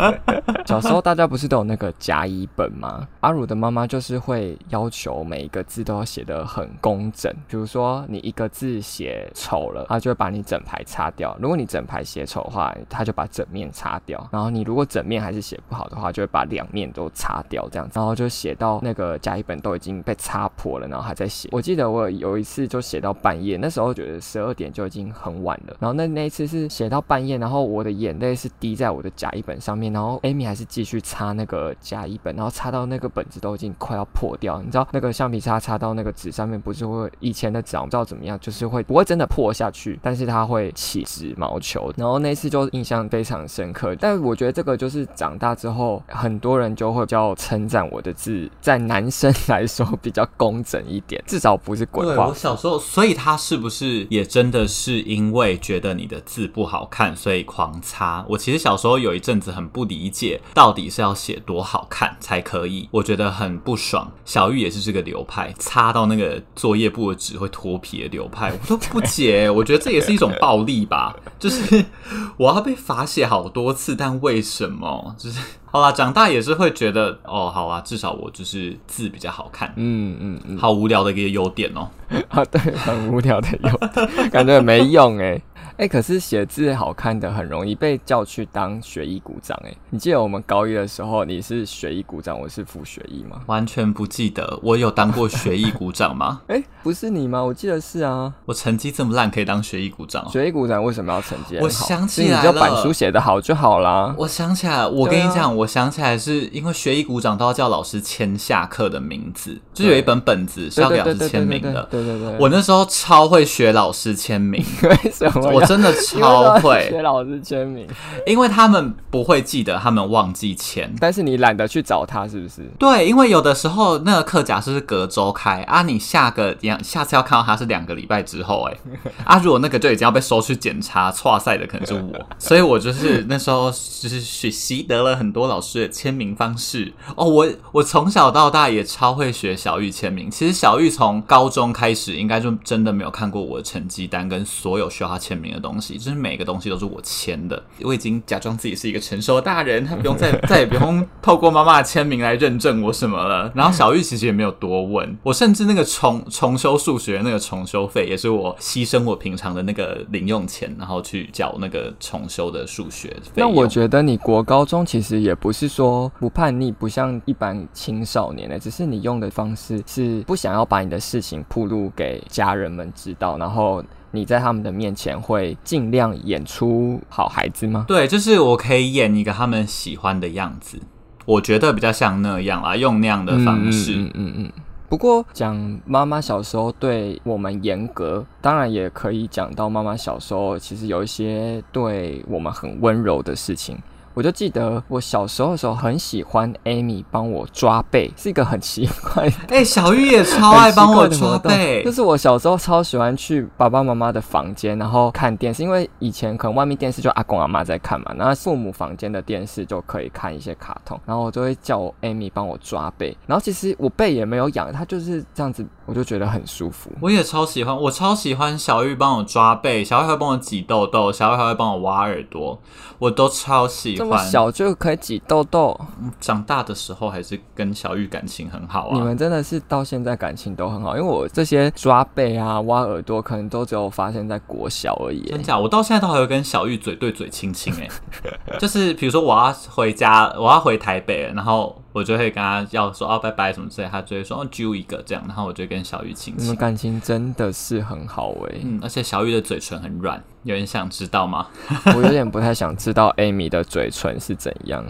[0.67, 3.09] 小时候大家不是都有那个甲乙本吗？
[3.21, 7.33] 阿如的妈妈就是会要求每一个字都要写得很工整。
[7.49, 14.29] 比如说你一个字写丑了，她就会把你整排擦掉；如果你整排写丑的话，她就把整面擦掉。
[14.31, 17.99] 然后你如果整面还是写不好的话，就会把两面都擦掉，这样子。
[17.99, 21.49] 然后就写到那个甲乙本都已经被擦破了，然后还在写。
[21.51, 23.86] 我记得我有一次就写到半夜，那时候。
[23.88, 34.61] 我觉得十二点就已经很晚了，然后那那一次是写到半夜，然后我的眼泪是滴在我的甲乙本上面，然后 Amy 还是继续擦那个甲乙本，然后擦到那个本子都已经快要破掉。
[34.61, 41.92] 你知道那个橡皮擦擦到那个纸上面，不是会以前的纸我不知道怎么样，就是会不会真的破下去，但是它会起纸毛球。
[41.96, 43.94] 然后那次就印象非常深刻。
[43.96, 52.29] 但我觉得这个就是长大之后，很多人就会比较称赞我的字，在男生 来说比较工整一点，至少不是鬼话。
[52.29, 53.76] 我小时候，所以他是不是？
[53.77, 58.25] 是，也真的是因为觉得你的字不好看，所以狂擦。
[58.27, 64.11] 我其实小时候有一阵子很不理解，到底是要写多好看才可以，我觉得很不爽。
[64.25, 69.51] 小玉也是这个流派，擦到那个作业簿的纸会脱皮的流派，我都不解。
[69.51, 71.85] 我觉得这也是一种暴力吧，就是
[72.39, 75.15] 我要被罚写好多次，但为什么？
[75.19, 75.39] 就是。
[75.77, 79.71] 好啦，长大也是会觉得哦，好啊，至少我就是字比较好看。
[79.77, 81.87] 嗯嗯嗯，好无聊的一个优点哦。
[82.31, 85.39] 啊，对，很无聊的优点，感觉没用哎。
[85.79, 89.71] 哎、欸，可是写字好看的很容易被叫去当学艺股长哎。
[89.91, 93.43] 你记得我们高一的时候，你是学艺股长，我是副学艺吗？
[93.45, 96.41] 完全不记得，我有当过学艺股长吗？
[96.49, 97.43] 哎、欸，不是你吗？
[97.43, 98.33] 我记得是啊。
[98.47, 100.27] 我成绩这么烂，可以当学艺股长？
[100.31, 101.65] 学艺股长为什么要成绩好？
[101.65, 104.15] 我想起来了，你就板书写的好就好啦。
[104.17, 111.87] 我想起来，我跟你讲，啊、我想起来是因为学艺股长都要叫老师签下课的名字，就有一本本子是要给老师签名的。
[111.91, 115.51] 对对对，我那时候超会学老师签名， 为什么？
[115.51, 116.57] 我真的超。
[116.61, 117.87] 会学老师签名，
[118.26, 120.90] 因为他们不会记得，他们忘记签。
[120.98, 122.62] 但是你懒得去找他，是不是？
[122.79, 128.76] 对，因为有的时候那个课假是隔周开啊，你下个两下次要看到他是两个礼拜之后，哎，
[129.24, 137.26] 啊，如果那个就已经要被收去检查，错赛的可能是我，所以我就是那时候就是学习得了很多老师的签名方式哦。
[137.26, 140.31] 我我从小到大也超会学小玉签名。
[140.31, 146.37] 其实小玉从高中开始，应该就真的没有看过我的成绩单跟所有需要他签名的东西，就是每。
[146.37, 153.51] 个东西都是我签的，我已经假装自己是一个成熟的大人，他不用再 再也不用透过妈妈的签名来认证我什么了。
[153.55, 163.16] 然后小玉其实也没有多问我，甚至那个重重修数学那个重修费也是我牺牲我平常的那个零用钱，然后去缴那个重修的数学。
[163.35, 173.83] 那我觉得你国高中其实也不是说不叛逆，不像一般青少年的，只是你用的方式是不想要把你的事情铺露给家人们知道，然后。
[174.16, 177.85] 你在他们的面前会尽量演出好孩子吗？
[177.87, 180.81] 对，就是我可以演一个他们喜欢的样子，
[181.26, 183.92] 我觉得比较像那样啊，用那样的方式。
[183.92, 184.35] 嗯嗯嗯。
[184.38, 193.76] 嗯嗯不过讲妈妈小时候对我们严格，当然也可以讲到妈妈小时候其实有一些对我们很温柔的事情。
[194.16, 199.24] 我就记得我小时候的时候很喜欢 Amy 帮我抓背，是一个很奇怪。
[199.48, 216.90] 哎、欸，小玉也超爱帮我抓背， 就是我小时候超喜欢去爸爸妈妈的房间，然后看电视，因为以前可能外面电视就阿公阿妈在看嘛，然后父母房间的电视就可以看一些卡通，然后我就会叫我 Amy 帮我抓背，然后其实我背也没有痒，它就是这样子，我就觉得很舒服。
[217.01, 222.61] 我也超喜欢，我超喜欢小玉帮我抓背，小玉还会帮我挤痘痘，小玉还会帮我挖耳朵，
[222.99, 223.99] 我都超喜欢。
[223.99, 225.79] 这么小就可以挤痘痘，
[226.20, 228.94] 长大的时候还是跟小玉感情很好啊。
[228.94, 235.22] 你们真的是到现在感情都很好，因为我这些抓背啊、挖耳朵，可能都只有发生在国小而已。
[235.31, 235.59] 真假？
[235.59, 237.88] 我到现在都还会跟小玉嘴对嘴亲亲哎，
[238.59, 246.45] 就是比如说我要回家，我要回台北，然后我就会跟他要说哦拜拜什么之类，他就会说哦揪一个这样，然后我就跟小雨亲亲。
[246.45, 250.23] 你们感情真的是很好哎，嗯，而且小雨的嘴唇很软。
[250.43, 251.47] 有人想知道吗？
[251.97, 254.85] 我有点不太想知道 Amy 的嘴唇是怎样。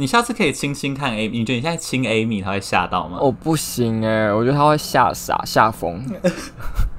[0.00, 3.18] 你下次可以亲亲看 Amy，你觉得你现在亲 Amy，他会吓到吗？
[3.20, 6.00] 我不行哎，我觉得他会吓傻吓疯。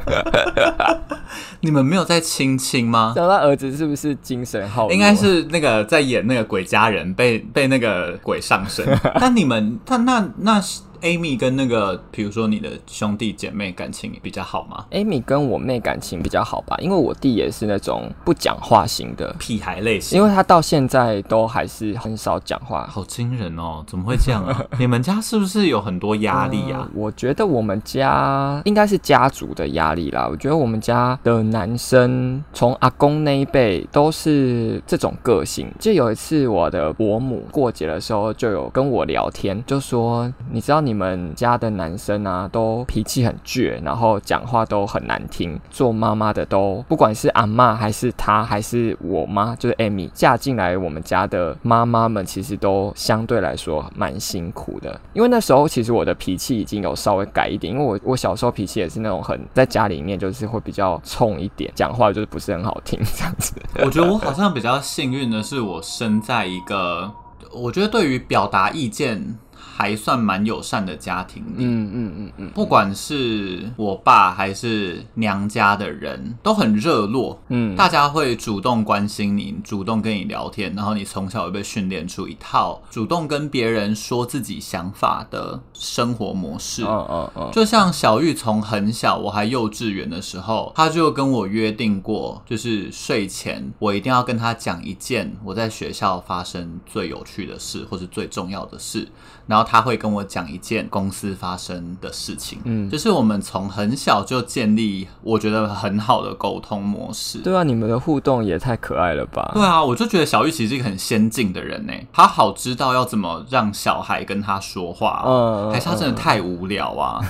[1.61, 3.13] 你们没有在亲亲吗？
[3.15, 4.93] 知道他儿子是不是精神好弱？
[4.93, 8.85] 应该是那个在演那个鬼家人，被被那个鬼上身。
[9.17, 10.81] 但你们，他那那是。
[11.01, 23.81] Amy 跟那个，比如说你的兄弟姐妹感情比较好吗？Amy 跟我妹感情比较好吧，因为我弟也是那种不讲话型的屁孩类型，因为他到现在都还是很少讲话，好惊人哦！
[23.87, 24.61] 怎么会这样啊？
[24.77, 26.81] 你们家是不是有很多压力啊？
[26.81, 30.27] 呃，我觉得我们家应该是家族的压力啦。
[30.29, 35.71] 我觉得我们家的男生从阿公那一辈都是这种个性。
[35.79, 40.88] 就有一次我的伯母过节的时候就有跟我聊天，就说你知道你。
[40.89, 45.59] 你们家的男生啊，都脾气很倔，然后讲话都很难听。
[45.69, 54.99] 做妈妈的都，不管是阿妈还是他，还是我妈，就是 Amy 嫁进来我们家的妈妈们，其实都相对来说蛮辛苦的。
[55.13, 63.53] 因为那时候其实我的脾气已经有稍微改一点，因为我我小时候脾气也是那种很在家里面就是会比较冲一点，讲话就是不是很好听这样子。
[63.85, 67.11] 我觉得我好像比较幸运的是，我生在一个，
[67.53, 69.37] 我觉得对于表达意见。
[69.79, 99.07] 还算蛮友善的家庭里，嗯嗯嗯嗯，不管是我爸还是娘家的人都很热络，嗯，大家会主动关心你，主动跟你聊天，然后你从小就被训练出一套主动跟别人说自己想法的生活模式，嗯嗯嗯，就像小玉从很小我还幼稚园的时候，他就跟我约定过，就是睡前我一定要跟他讲一件我在学校发生最有趣的事或是最重要的事。
[99.47, 107.37] 然后他会跟我讲一件公司发生的事情，嗯，就是我们从很小就建立我觉得很好的沟通模式。
[107.39, 109.51] 对啊，你们的互动也太可爱了吧？
[109.53, 117.21] 对啊，我就觉得小玉其实是一个很先进的人呢，他好知道要怎么让小孩跟他说话，嗯，还是他真的太无聊啊？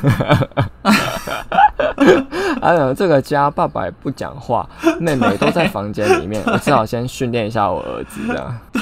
[2.62, 4.68] 哎呀，这个家爸爸也不讲话，
[5.00, 8.58] 妹妹都在房间里面，我只好先训练一下我儿子这样。
[8.72, 8.82] 对，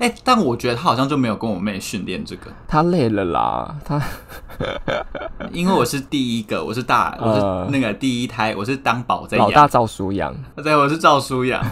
[0.00, 2.50] 哎，但我觉得他好像就没有跟我妹训练这个。
[2.66, 4.00] 他累了啦，他
[5.52, 11.64] 因为我是第一个，我是大，我是那个第一胎，我是当宝在养，老大赵舒阳，对，我是赵舒阳。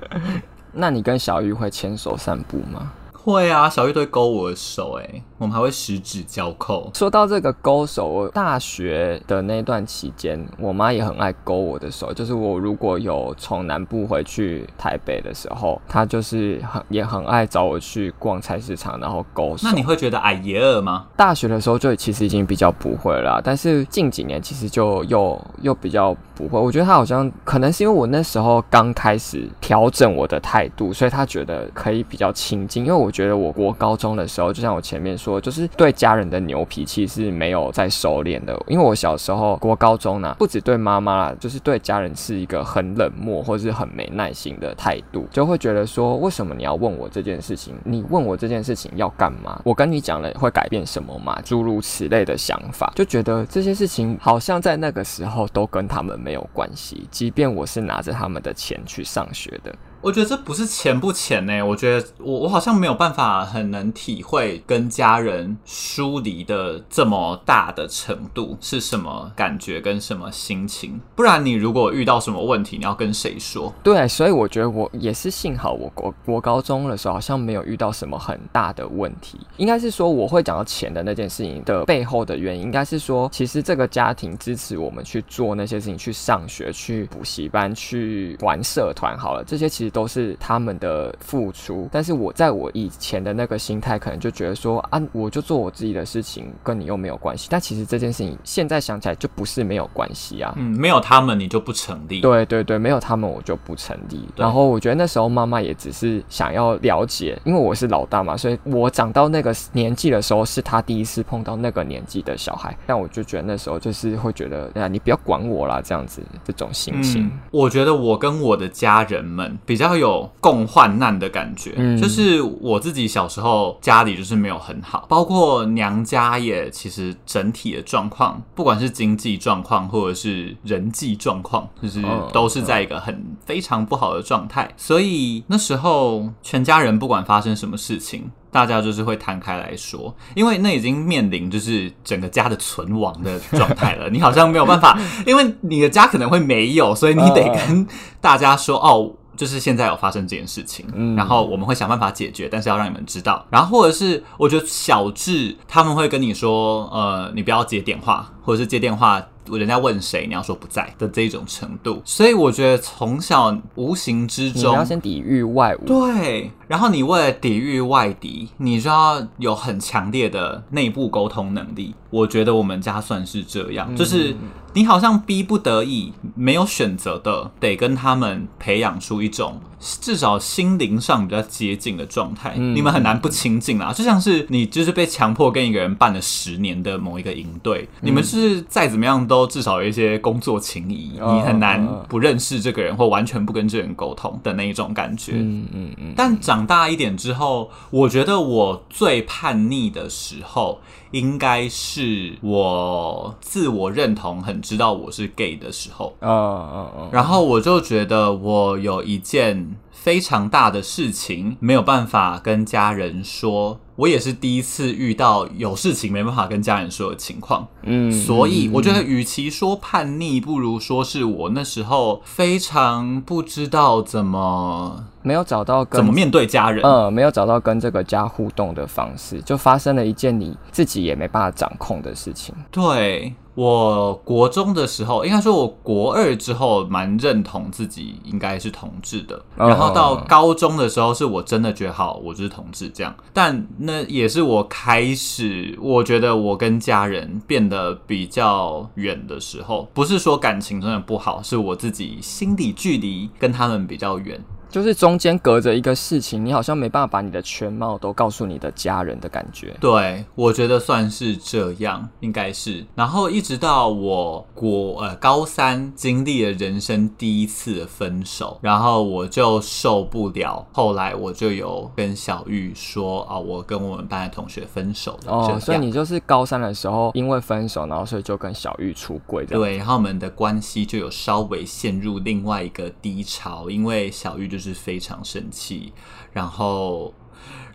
[0.72, 2.92] 那你跟小玉会牵手散步吗？
[3.12, 6.90] 会啊，小玉都会勾我的手，哎，我们还会十指交扣。
[6.94, 12.12] 说到这个勾手，我大学的那段期间，我妈也很爱勾我的手。
[12.12, 19.66] 就是我如果有从南部回去台北的时候，她就是很也很爱找我去逛菜市场，然后勾手。
[19.68, 21.06] 那你会觉得哎耶吗？
[21.16, 26.60] 大学的时候就其实已经比较不会了，但是近几年其实就又又比较不会。
[26.60, 33.10] 我觉得她好像可能是因为我那时候刚开始调整我的态度，所以她觉得可以比较亲近，因为我。
[33.16, 38.56] 觉得我国高中的时候，就像我前面说，说就是对家人的牛脾气是没有在收敛的。
[38.68, 47.74] 因为我小时候国高中呢，不止对妈妈，就是对家人是一个很冷漠或是很没耐心的态度，就会觉得说，为什么你要问我这件事情？
[47.82, 49.60] 你问我这件事情要干嘛？
[49.64, 51.36] 我跟你讲了会改变什么吗？
[51.44, 59.74] 诸如此类的想法，就觉得这些事情好像在那个时候都跟他们没有关系，即便我是拿着他们的钱去上学的。
[60.02, 71.00] 我觉得这不是钱不钱呢，我觉得我我好像没有办法很能体会跟家人疏离的这么大的程度是什么感觉跟什么心情。
[71.16, 73.72] 不然你如果遇到什么问题，你要跟谁说？
[73.82, 79.40] 对，所以我觉得我也是幸好我国国高中的时候好像没有遇到什么很大的问题。
[79.56, 89.95] 应该是说我会讲到钱的那件事情的背后的原因，应该是说其实这个家庭支持我们去做那些事情，去上学、去补习班、去玩社团，好了，这些其实。
[89.96, 97.48] 都是他们的付出，但是我在我以前的那个心态，可能就觉得说啊，我就做我自己的事情，跟你又没有关系。
[97.50, 100.52] 但其实这件事情现在想起来就不是没有关系啊。
[100.58, 102.20] 嗯，没有他们你就不成立。
[102.20, 104.28] 对对对，没有他们我就不成立。
[104.36, 112.76] 然后我觉得那时候妈妈也只是想要了解，因为我是老大嘛，所以我长到那个年纪的时候是他第一次碰到那个年纪的小孩。
[112.86, 117.22] 但我就觉得那时候就是会觉得，哎呀，你不要管我啦，这样子这种心情。
[117.22, 119.56] 嗯，我觉得我跟我的家人们。
[119.76, 132.02] 比较有共患难的感觉，嗯，就是我自己小时候家里就是没有很好，包括娘家也其实整体的状况，不管是经济状况或者是人际状况，就是
[132.32, 134.72] 都是在一个很非常不好的状态。
[134.78, 144.08] 所以那时候全家人不管发生什么事情，大家就是会摊开来说，因为那已经面临就是整个家的存亡的状态了。
[144.10, 147.86] 你好像没有办法，因为你的家可能会没有，所以你得跟
[148.22, 149.12] 大家说哦。
[149.36, 153.44] 就是现在有发生这件事情，嗯，然后我们会想办法解决，但是要让你们知道。
[153.50, 159.24] 然后或者是我觉得小智他们会跟你说，呃，你不要接电话，或者是接电话。
[159.52, 165.84] 人家问谁，你要说不在的这种程度，所以我觉得从小无形之中，你要先抵御外物。
[165.86, 171.94] 对，然后你为了抵御外敌，你就要有很强烈的内部沟通能力。
[172.10, 174.34] 我觉得我们家算是这样，就是
[174.72, 182.56] 你好像逼不得已，没有选择的，得跟他们培养出一种至少心灵上比较接近的状态。
[182.56, 189.36] 你们很难不亲近啊，就像是你就是被强迫跟一个人办了十年的某一个营队，你们是再怎么样都。
[189.36, 195.32] 都至少有一些工作情谊，你很难不认识这个人，或完全不跟这个人沟通的那一种感觉。
[195.32, 196.14] 嗯嗯嗯。
[196.16, 200.80] 但长大一点之后，我觉得我最叛逆的时候，
[201.10, 201.95] 应该是
[202.42, 206.16] 我自我认同很知道我是 gay 的时候。
[206.20, 207.08] 哦哦哦。
[207.12, 213.80] 然后我就觉得我有一件非常大的事情没有办法跟家人说。
[213.96, 233.34] 我也是第一次遇到有事情没办法跟家人说的情况，嗯，所以我觉得与其说叛逆，不如说是我那时候非常不知道怎么没有找到跟怎么面对家人，嗯，没有找到跟这个家互动的方式，就发生了一件你自己也没办法掌控的事情，对。
[233.56, 243.14] 我国中的时候，应该说我国二之后蛮认同自己应该是同志的，然后到高中的时候，是我真的觉得好，我就是同志这样。
[243.32, 254.38] 但那也是我开始，我觉得我跟家人变得比较远的时候，不是说感情真的不好，是我自己心理距离跟他们比较远。
[254.76, 259.74] 就是中间隔着一个事情，你好像没办法把你的全貌都告诉你的家人的感觉。
[259.80, 262.84] 对，我觉得算是这样，应该是。
[262.94, 270.66] 然后一直到我国呃高三经历了人生第一次分手，然后我就受不了。
[270.74, 275.32] 后来我就有跟小玉说啊，我跟我们班的同学分手了。
[275.32, 279.56] 哦，所以你就是高三的时候因为分手，然后所以就跟小玉出轨的。
[279.56, 284.65] 对，然后我们的关系就有稍微陷入另外一个低潮，因为小玉就是。
[284.72, 285.92] 是非常生气，
[286.32, 287.12] 然后，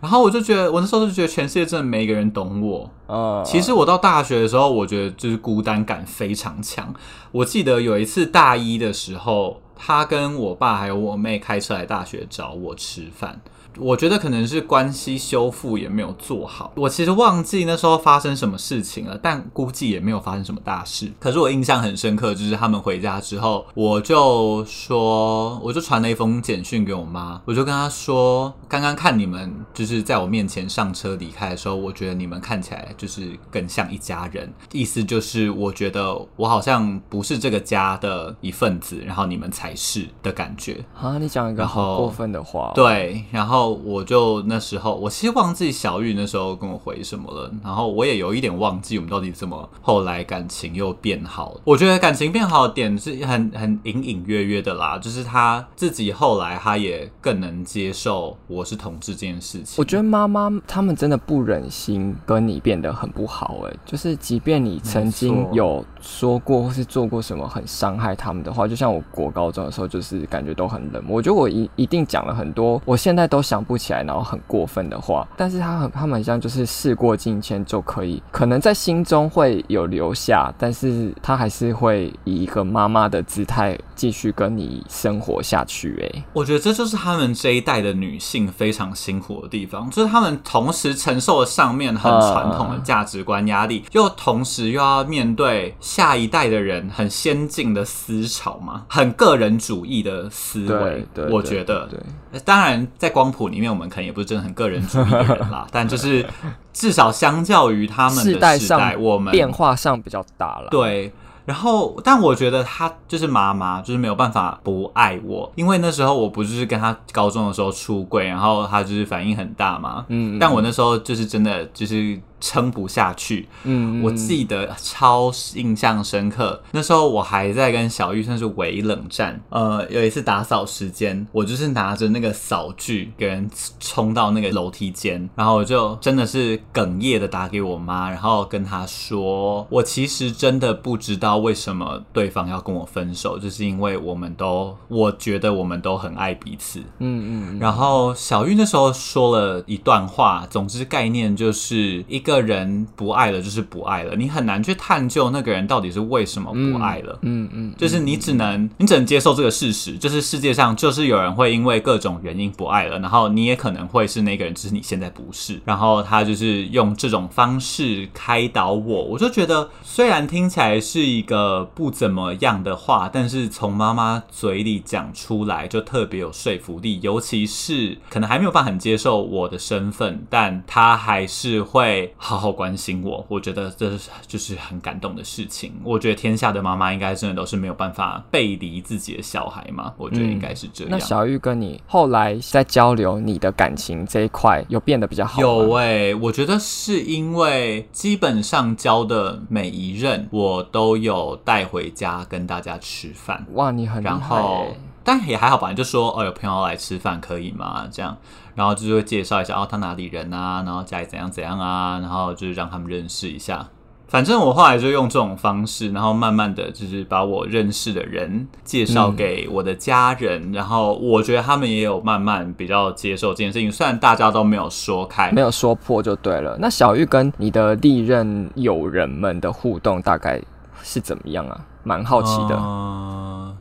[0.00, 2.90] 然后我就觉得，我那时候就觉得全世界真的没一个人懂我。
[3.06, 6.94] 呃，其实我到大学的时候，我觉得就是孤单感非常强。
[7.30, 13.40] 我记得有一次大一的时候，他跟我爸还有我妹开车来大学找我吃饭。
[13.78, 21.10] 我觉得可能是关系修复也没有做好，我其实忘记那时候发生什么事情了，但估计也没有发生什么大事。
[21.18, 40.84] 可是我印象很深刻，就是他们回家之后，我就说，我就传了一封简讯给我妈，我就跟她说，刚刚看你们就是在我面前上车离开的时候，我觉得你们看起来就是更像一家人，意思就是我觉得我好像不是这个家的一份子，然后你们才是的感觉。
[41.00, 42.72] 啊，你讲一个好过分的话。
[42.74, 43.61] 对，然后。
[43.68, 51.60] 我就那时候，我其实忘记小玉那时候跟我回什么了，然后我也有一点忘记我们到底怎么后来感情又变好了。
[51.64, 59.74] 我觉得感情变好的点是很很隐隐约约的啦，就是他自己后来他也更能接受我是同志这件事情。
[59.78, 71.16] 我觉得妈妈他们真的不忍心跟你变得很不好，哎，就是即便你曾经有说过或是做过什么很伤害他们的话，就像我国高中的时候，就是感觉都很冷漠。
[71.16, 75.28] 我觉得我一一定讲了很多，我现在都想不起来，然后很过分的话。
[75.36, 86.02] 但是他很，他们很像就是事过境迁就可以，可能在心中会有留下，但是他还是会以一个妈妈的姿态继续跟你生活下去。
[86.02, 101.06] 哎，我觉得这就是他们这一代的女性非常辛苦的地方，就是他们同时承受了上面很传统的价值观压力，又同时又要面对下一代的人很先进的思潮嘛，很个人主义的思维。
[101.12, 106.26] 对，对，我觉得，对，当然在光谱里面，我们可能也不是真的很个人主义的人啦， 但就是
[106.72, 110.68] 至少相较于他们的世代，上我们变化上比较大了。
[110.70, 111.12] 对。
[111.44, 120.04] 然后，但我觉得他就是妈妈，就是没有办法不爱我，因为那时候我不就是跟他高中的时候出柜，然后他就是反应很大嘛。
[120.08, 122.18] 嗯，但我那时候就是真的就是。
[122.42, 126.60] 撑不下去，嗯，我记得超印象深刻。
[126.72, 129.40] 那时候我还在跟小玉算是伪冷战。
[129.48, 147.58] 呃，有一次打扫时间，我就是拿着那个扫具给人冲到那个楼梯间，然后我就真的是哽咽的打给我妈，然后跟她说，我其实真的不知道为什么对方要跟我分手，就是因为我们都，我觉得我们都很爱彼此，嗯嗯。
[147.60, 152.31] 然后小玉那时候说了一段话，总之概念就是一个。
[152.32, 157.18] 个人不爱了就是不爱了，你很难去探究那个人到底是为什么不爱了。
[157.22, 165.60] 嗯嗯，就是你只能你只能接受这个事实，就是世界上就是有人会因为各种原因不爱了，然后你也可能会是那个人，只是你现在不是。
[165.64, 182.14] 然后他就是用这种方式开导我，我就觉得虽然听起来是一个不怎么样的话，但是从妈妈嘴里讲出来就特别有说服力，尤其是可能还没有办法很接受我的身份，但他还是会。
[182.24, 185.72] 好好关心我，我觉得这是就是很感动的事情。
[185.82, 189.92] 我觉得天下的妈妈应该真的都是没有办法背离自己的小孩嘛。
[189.96, 190.90] 我觉得应该是这样。
[190.90, 195.48] 嗯，那小玉跟你后来在交流你的感情这一块，有变得比较好吗？
[195.48, 203.44] 有哎、欸，我觉得是因为基本上交的每一任，我都有带回家跟大家吃饭。
[203.54, 204.08] 哇，你很欸。
[204.08, 204.68] 然后
[205.02, 207.88] 但也还好吧，就说哦，有朋友来吃饭可以吗？
[207.90, 208.16] 这样。
[208.54, 213.68] 然后就是会介绍一下哦，他哪里人啊，然后家里怎样怎样啊，然后就是让他们认识一下。
[214.08, 226.58] 反正我后来就用这种方式，然后慢慢的就是把我认识的人介绍给我的家人，嗯、然后我觉得他们也有慢慢比较接受这件事情，虽然大家都没有说开，没有说破就对了。
[226.60, 230.38] 那小玉跟你的历任友人们的互动大概
[230.82, 231.58] 是怎么样啊？
[231.82, 232.54] 蛮好奇的。
[232.60, 233.51] 嗯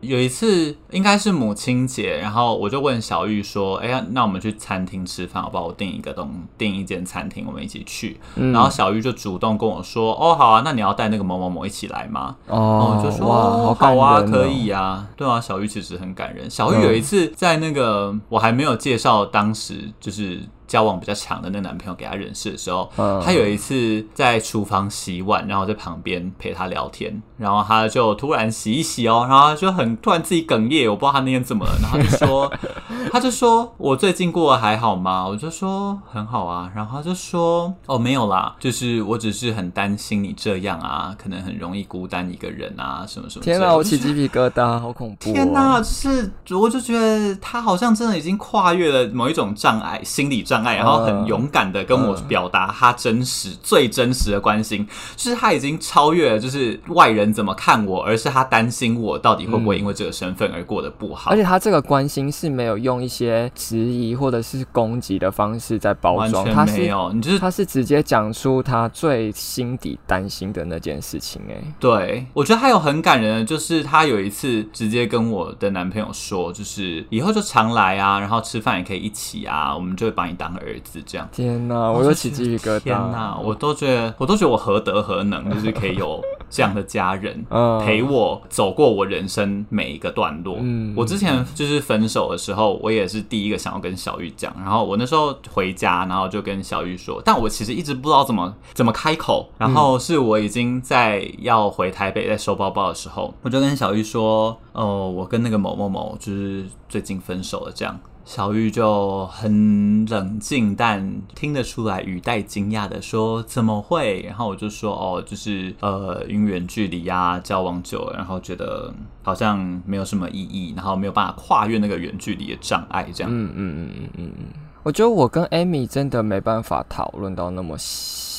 [0.00, 5.66] 有一次应该是母亲节，然后我就问小玉说：“哎呀，那我们去餐厅吃饭好不好？
[5.66, 8.20] 我订一个东，订一间餐厅，我们一起去。
[8.36, 16.48] 嗯”然后小玉就主动跟我说：“哦，好啊，那你要带那个某某某一起来吗？”哦，我就说：“哇，好啊，可以啊。”对啊，小玉其实很感人。
[16.50, 20.40] 小玉有一次在那个我还没有介绍，当时就是。
[20.66, 32.52] 交往比较强的那个男朋友给她认识的时候，嗯、他有一次在厨房洗碗，然后在旁边陪她聊天，然后她就突然洗一洗哦，然后就很突然自己哽咽，我不知道她那天怎么了，然后就说，
[33.12, 35.26] 她就说我最近过得还好吗？
[35.26, 43.44] 我就说很好啊，然后她就说哦没有啦，就是我只是很担心你这样啊，可能很容易孤单一个人啊，什么什么。
[43.44, 45.32] 天哪，我起鸡皮疙瘩，好恐怖、哦！
[45.32, 50.76] 天哪，就是我就觉得她好像真的已经跨越了某一种障碍，心理障碍。
[50.76, 54.86] 然后很勇敢的跟我表达他真实、uh, 最真实的关心，
[55.16, 61.30] 就是他已经超越了，就是外人怎么看我，而是他担心我到底会不会因为这个身份而过得不好。
[61.30, 71.40] 而且他这个关心是没有用一些质疑或者是攻击的方式在包装，完全没有，你就是他是直接讲出他最心底担心的那件事情。
[71.48, 81.28] 哎，对，我觉得还有很感人的，就是他有一次直接跟我的男朋友说，就是以后就常来啊，然后吃饭也可以一起啊，我们就会把你当儿子这样。
[81.32, 82.80] 天哪，我又起鸡皮疙瘩。
[82.80, 87.44] 天哪，我都觉得，我都觉得我何德何能，就是可以有这样的家人
[87.84, 90.58] 陪我走过我人生每一个段落。
[90.60, 94.54] 嗯，我之前就是分手的时候，我也是第一个想要跟小玉讲。
[94.58, 99.50] 然后我那时候回家，然后就跟小玉说，但我其实一直不知道怎么怎么开口。
[99.58, 107.98] 然后是我已经在要回台北，在收包包的时候，我就跟小玉说：“哦，我跟那个某某某就是最近分手了。”这样。
[108.26, 124.44] 小玉就很冷静，但听得出来语带惊讶的说：“怎么会？”然后我就说：“哦，就是呃，因为远距离呀，交往久，然后觉得好像没有什么意义，然后没有办法跨越那个远距离的障碍，这样。”嗯嗯嗯嗯嗯。
[124.82, 128.35] 我觉得我跟 Amy 真的没办法讨论到那么细。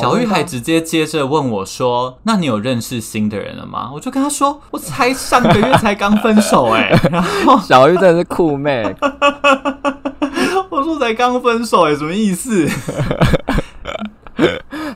[0.00, 6.90] 小玉还直接接着问我说：“那你有认识新的人了吗？”我就跟他说：“我才上个月才刚分手哎。
[7.10, 8.82] ”然后小玉真的是酷妹，
[10.70, 12.68] 我说才刚分手哎，什么意思？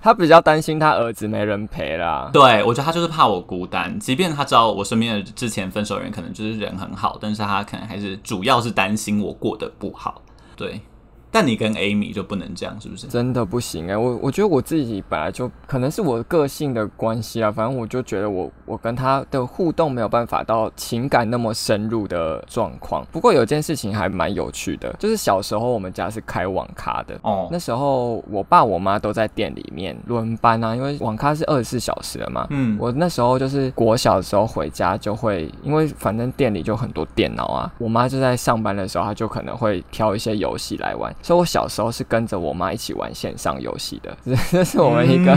[0.02, 2.30] 他比较担心他儿子没人陪啦。
[2.32, 10.22] 对，我觉得他就是怕我孤单，即便他知道我身边的之前分手的人可能就是人很好，但是他可能还是主要是担心我过得不好。
[10.54, 10.80] 对。
[11.36, 13.06] 但你跟 Amy 就不能这样，是不是？
[13.08, 13.96] 真的不行哎、欸！
[13.98, 23.06] 我我觉得我自己本来就可能是我个性的关系啊，反正我就觉得我我跟他的互动没有办法到情感那么深入的状况。
[23.12, 27.48] 不过有件事情还蛮有趣的，就是小时候我们家是开网咖的哦。
[27.52, 32.46] 那时候我爸我妈都在店里面轮班啊，因为网咖是二十四小时的嘛。
[32.48, 41.14] 嗯，我那时候就是国小的时候回家就会，因为反正店里就很多电脑啊，我妈就在上班的时候，她就可能会挑一些游戏来玩。
[41.26, 44.16] 所以我小时候是跟着我妈一起玩线上游戏的，
[44.52, 45.34] 这是我们一个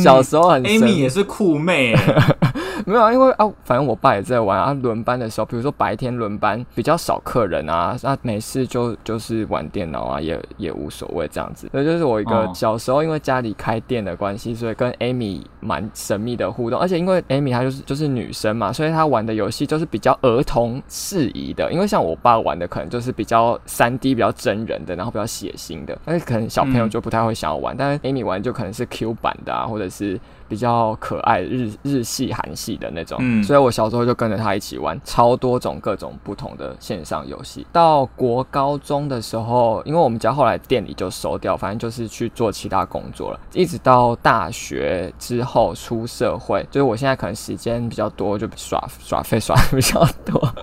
[0.00, 0.62] 小时候很。
[0.62, 1.92] Amy 也是酷妹，
[2.86, 4.72] 没有啊，因为啊，反正我爸也在玩啊。
[4.74, 11.68] 轮班的时候，比如说白天轮班比较少客人啊，那没事就就是玩电脑啊，也也无所谓这样子。
[11.70, 16.80] 所以就是我一个小时候，因为家里开店的关系，所以跟 Amy 蛮神秘的互动。
[16.80, 21.70] 而且因为 Amy 她就是就是女生嘛，所以她玩的游戏就是比较儿童适宜的。
[21.72, 25.74] 因为像我爸玩的可能就是比较三 D、比较真人的，然后比较血腥。
[25.84, 30.18] 的，但是可能小朋友就不太会想要玩，嗯、但是 Amy 玩就可能是 Q 版的啊，或者是
[30.48, 33.18] 比较可爱日日系、韩系的那种。
[33.20, 37.66] 嗯，所以我小时候就跟着他一起玩超多种各种不同的线上游戏。
[37.72, 43.40] 到国高中的时候，因为我们家后来店里就收掉，反正就是去做其他工作了。
[43.52, 50.54] 一直到大学之后出社会，就是我现在可能时间比较多，就耍耍废耍的比较多。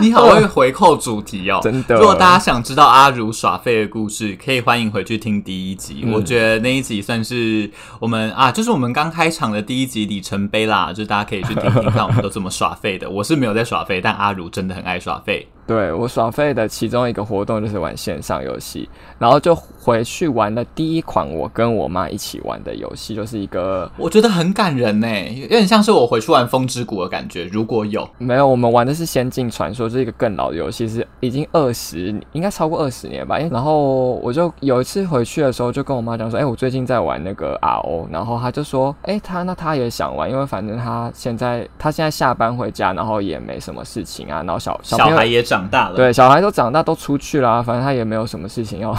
[0.00, 1.96] 你好会回扣主题哦，真的。
[1.96, 6.02] 如果大家想知道阿如耍废的故事，可以欢迎回去听第一集。
[6.04, 13.08] 嗯、我觉得那一集算是我们啊，就是我们刚开场的第一集里程碑啦，就是大家可以去听听看，我们都这么耍废的。
[13.08, 15.48] 我是没有在耍废，但阿如真的很爱耍废。
[15.66, 18.88] 对，我耍废的其中一个活动就是玩线上游戏，
[19.18, 25.08] 然后就回去玩了第一款我跟我妈一起玩的游戏，就是一个我觉得很感人呢，
[25.42, 27.44] 有点像是我回去玩风之谷的感觉。
[27.46, 28.46] 如果有没有？
[28.46, 33.36] 我们玩的是《仙境传说》，是一个更老的游戏，是已经二十，应该超过二十年吧。
[33.50, 48.94] 然后我就有一次回去的时候，就跟我妈讲说：“哎，我最近在玩那个 RO。”然后她就说：“哎，她那她也想玩，因为反正她现在她现在下班回家，然后也没什么事情啊，然后小小孩也长。”长大了，对，小孩都长大都出去了，反正他也没有什么事情要。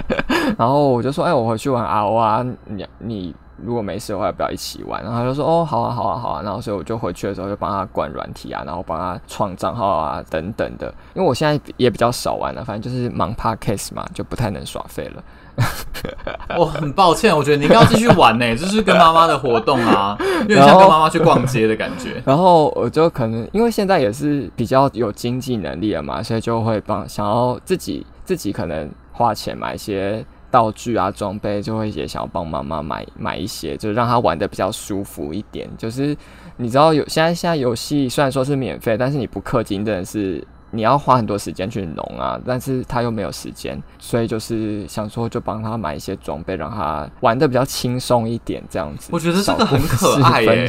[0.58, 3.34] 然后我就说，哎、我回去玩 RO 啊，你你
[3.64, 5.02] 如果没事的话，要不要一起玩？
[5.02, 6.42] 然后他就说，哦，好啊，好啊，好啊。
[6.42, 10.92] 然后所以我就回去的时候就帮他灌软体啊，然后帮他创账号啊等等的。
[11.14, 15.22] 因为我现在也比较少玩了，反正就是忙 Podcast 嘛，就不太能耍废了。
[16.56, 22.22] 我很抱歉，我觉得你应该要继续玩呢， 这是跟妈妈的活动啊，有点像跟妈妈去逛街的感觉。
[22.24, 35.68] 然后 我就可能因为现在也是比较有经济能力了嘛，所以就会帮想要自己自己可能花钱买一些道具啊装备，就会也想要帮妈妈买买一些，就是让她玩的比较舒服一点。
[35.78, 36.16] 就是
[36.56, 40.44] 你知道有现在现在游戏虽然说是免费，但是你不氪金真的是。
[40.72, 49.10] 你要花很多时间去弄啊，但是他又没有时间，所以就是想说就帮他买一些装备，让他玩的比较轻松一点，这样子。
[49.12, 50.68] 我觉得这个很可爱耶，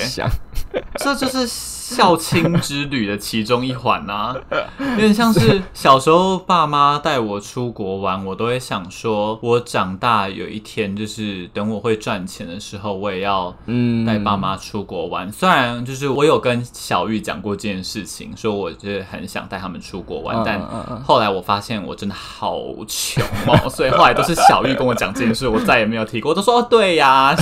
[0.97, 1.83] 这就是。
[1.84, 4.34] 校庆之旅的其中一环啊，
[4.80, 15.30] 有点像是小时候爸妈带我出国玩，我都会想说，我长大有一天就是等我会赚钱的时候，我也要嗯带爸妈出国玩。
[15.30, 20.62] 虽然就是我有跟小玉讲过这件事情，说我就是很想带他们出国玩，但
[21.04, 22.58] 后来我发现我真的好
[22.88, 26.30] 穷哦， 所以后来都是小玉跟我讲这件事，我再也没有提过。
[26.32, 27.36] 我都说哦对呀，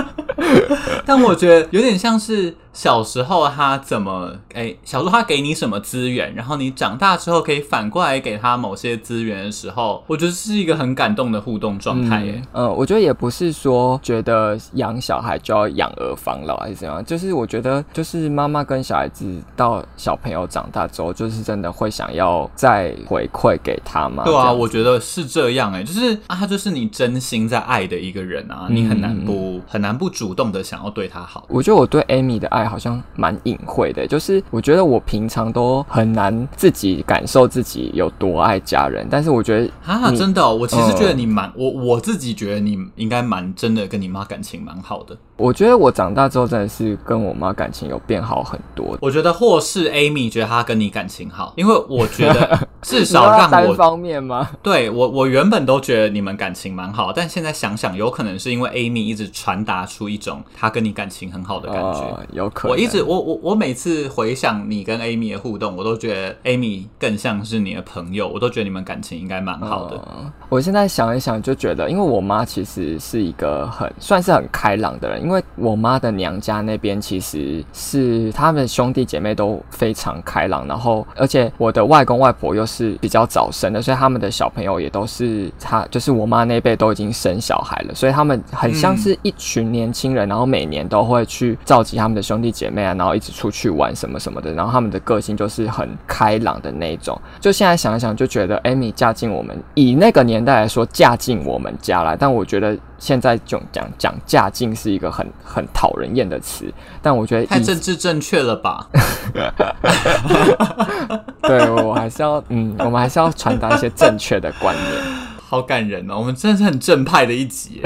[1.06, 2.54] 但我觉得有点像是。
[2.74, 4.78] 小时候他怎么哎、欸？
[4.84, 12.42] 小时候他给你什么资源，然后你长大之后可以反过来给他某些资源的时候，我觉得是一个很感动的互动状态耶。
[12.52, 24.24] 嗯，我觉得也不是说觉得养小孩就要养儿防老还是怎样，就是我觉得就是妈妈跟小孩子到小朋友长大之后，就是真的会想要再回馈给他嘛。
[24.24, 31.44] 对啊，我觉得是这样哎，就是啊，他就是你真心在爱的一个人啊，你很难不、嗯、很难不主动的想要对他好。
[31.48, 45.16] 我觉得我对 Amy 的爱好像蛮隐晦的，就是我觉得我平常都很难自己感受自己有多爱家人，但是我觉得啊，真的、哦，我其实觉得你蛮、嗯、我我自己觉得你应该蛮真的跟你妈感情蛮好的。
[45.36, 48.96] 我觉得我长大之后真的是跟我妈感情有变好很多。
[49.00, 54.50] 我觉得或是 Amy 觉得她跟你感情好，因为我觉得 至少让我单方面吗？
[54.62, 62.76] 对我我原本都觉得你们感情蛮好，但现在想想，有可能是因为 Amy 一直传达出一种她跟你感情很好的感觉，哦、有可能。
[62.76, 70.30] 我一直我我我每次回想你跟 Amy 的互动，我都觉得 Amy 更像是你的朋友，我都觉得你们感情应该蛮好的、哦。
[70.48, 75.94] 我现在想一想，就觉得，因为我妈其实是一个很算是很开朗的人，因为我妈。
[76.04, 97.18] 的娘家那边其实是他们兄弟姐妹都非常开朗，然后而且我的外公外婆又是比较早生的，所以他们的小朋友也都是他就是我妈那辈都已经生小孩了，所以他们很像是一群年轻人，然后每年都会去召集他们的兄弟姐妹啊，然后一直出去玩什么什么的，然后他们的个性就是很开朗的那种。
[97.40, 102.76] 就现在想一想，就觉得艾米嫁进我们，以那个年代来说嫁进我们家来，但我觉得。
[102.98, 106.72] 现在就讲讲嫁进是一个很很讨人厌的词，
[107.02, 108.88] 但我觉得太政治正确了吧？
[111.42, 115.02] 对，我还是要嗯，我们还是要传达一些正确的观念。
[115.46, 117.82] 好感人哦，我们真的是很正派的一集。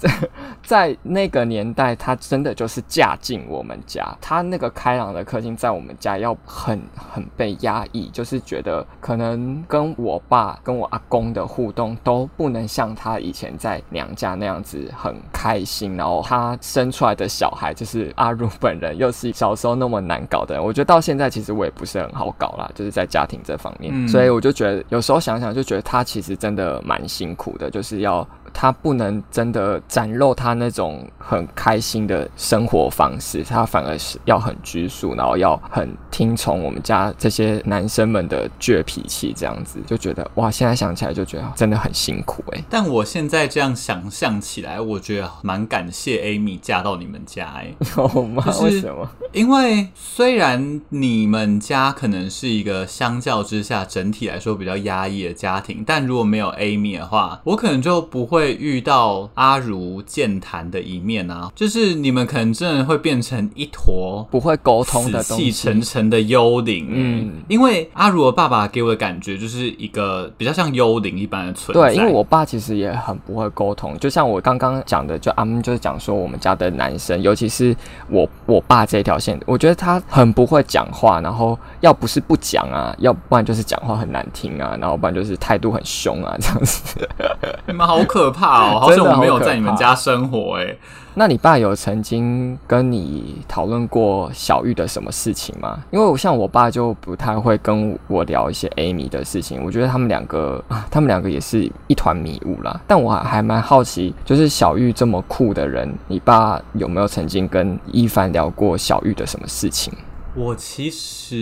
[0.62, 4.06] 在那个年代，她真的就是嫁进我们家。
[4.20, 15.96] 她那个开朗的个性，在我们家要很很被压抑，就是觉得可能跟我爸、跟我阿公的互动都不能像她以前在娘家那样子很开心。
[15.96, 20.62] 然后她生出来的小孩，就是阿如本人，又是小时候那么难搞的人。
[20.62, 23.92] 我觉得到现在，其实我也不是很好搞啦，就是在家庭这方面。
[23.94, 28.26] 嗯、所以我就觉得，有时候想想，就觉得她其实真的蛮辛苦的，就是要。
[28.60, 42.64] 他不能真的展露他那种很开心的生活方式，他反而是要很拘束，然后要很听从我们家这些男生们的倔脾气，这样子就觉得哇，现在想起来就觉得真的很辛苦哎。
[42.68, 47.72] 但我现在这样想象起来，我觉得蛮感谢 Amy 嫁到你们家哎。
[47.96, 48.42] 有 吗？
[48.60, 49.08] 为什么？
[49.32, 58.47] 因为虽然你们家可能是一个相较之下整体来说比较压抑的家庭，但如果没有 Amy 的话，我可能就不会。
[58.48, 66.86] 会遇到阿如健谈的一面啊，就是你们可能真的会变成一坨不会沟通的、死气沉沉的幽灵。
[66.90, 71.92] 嗯，因为阿如的爸爸给我的感觉就是一个比较像幽灵一般的存在。
[71.92, 77.76] 对，因为我爸其实也很不会沟通，就像我刚刚讲的，就阿们就是讲说我们家的男生，尤其是
[78.08, 87.08] 我我爸这条线，我觉得他很不会讲话，然后要不是不讲啊， 要不然就是讲话很难听啊，然后不然就是态度很凶啊，这样子。
[87.66, 88.27] 你们好可。
[88.28, 88.78] 可怕哦！
[88.80, 90.76] 好像我没有在你们家生活哎。
[91.14, 95.76] 那你爸有曾经跟你讨论过小玉的什么事情吗？
[95.90, 99.64] 因为我像我爸就不太会跟我聊一些 Amy 的事情。
[99.64, 102.80] 我觉得他们两个， 他们两个也是一团迷雾啦。
[102.86, 109.92] 但我还蛮好奇，就是小玉这么酷的人，你爸有没有曾经跟一凡聊过小玉的什么事情？
[110.34, 111.36] 我其实，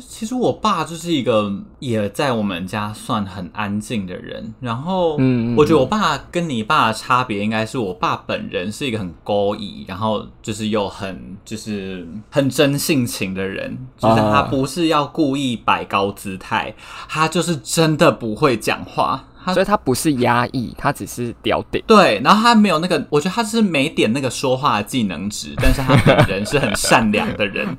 [0.00, 4.52] 其实我爸就是一个也在我们家算很安静的人。
[4.58, 13.78] 然后，嗯，我觉得我爸跟你爸的差别，应该是我爸本人是一个很高义，然后就是又很就是很真性情的人。
[13.98, 16.74] 就是他不是要故意摆高姿态，
[17.08, 19.28] 他就是真的不会讲话。
[19.52, 21.84] 所以他不是压抑，他只是屌点。
[21.86, 27.76] 对，然后他没有那个，我觉得他是没点那个说话的技能值，但是他本人是很善良的人，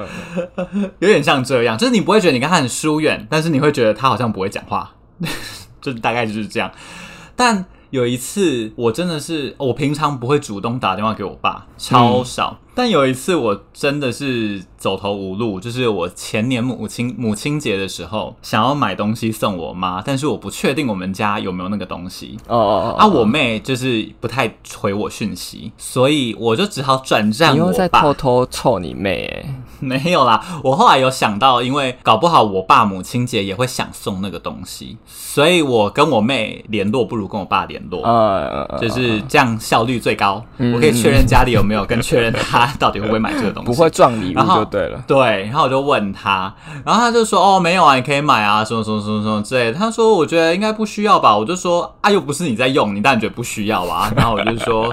[0.98, 4.92] 有点像这样，就是你不会觉得你跟他很疏远，但是你会觉得他好像不会讲话，
[5.80, 6.70] 就大概就是这样。
[7.36, 12.58] 但有一次，我真的是我平常不会主动打电话给我爸，超少。
[12.60, 22.38] 嗯但有一次我真的是走投无路，就是我前年母亲母亲节的时候想要买东西送我妈，但是我不确定我们家有没有那个东西。
[22.46, 22.96] 哦哦哦。
[22.98, 27.62] 啊，我妹就是不太回我讯息，所以我就只好转战我爸。
[27.62, 29.46] 你又在偷偷臭你妹？
[29.80, 38.02] 没有啦，我后来有想到，因为搞不好我爸母亲节也会想送那个东西，所以我跟我妹联络不如跟我爸联络。
[38.04, 40.44] 嗯，就是这样效率最高。
[40.58, 42.65] 我可以确认家里有没有，跟确认他。
[42.78, 43.66] 到底会不会买这个东西？
[43.66, 45.02] 不会撞礼物就对了。
[45.06, 46.54] 对，然后我就问他，
[46.84, 54.10] 然后他就说：“哦，没有啊，你可以买啊，什么什么什么什么之类的。”他说：“我觉得应该不需要吧。”我就说：“啊，又不是你在用，你当然觉得不需要啊。
[54.16, 54.92] ”然后我就说：“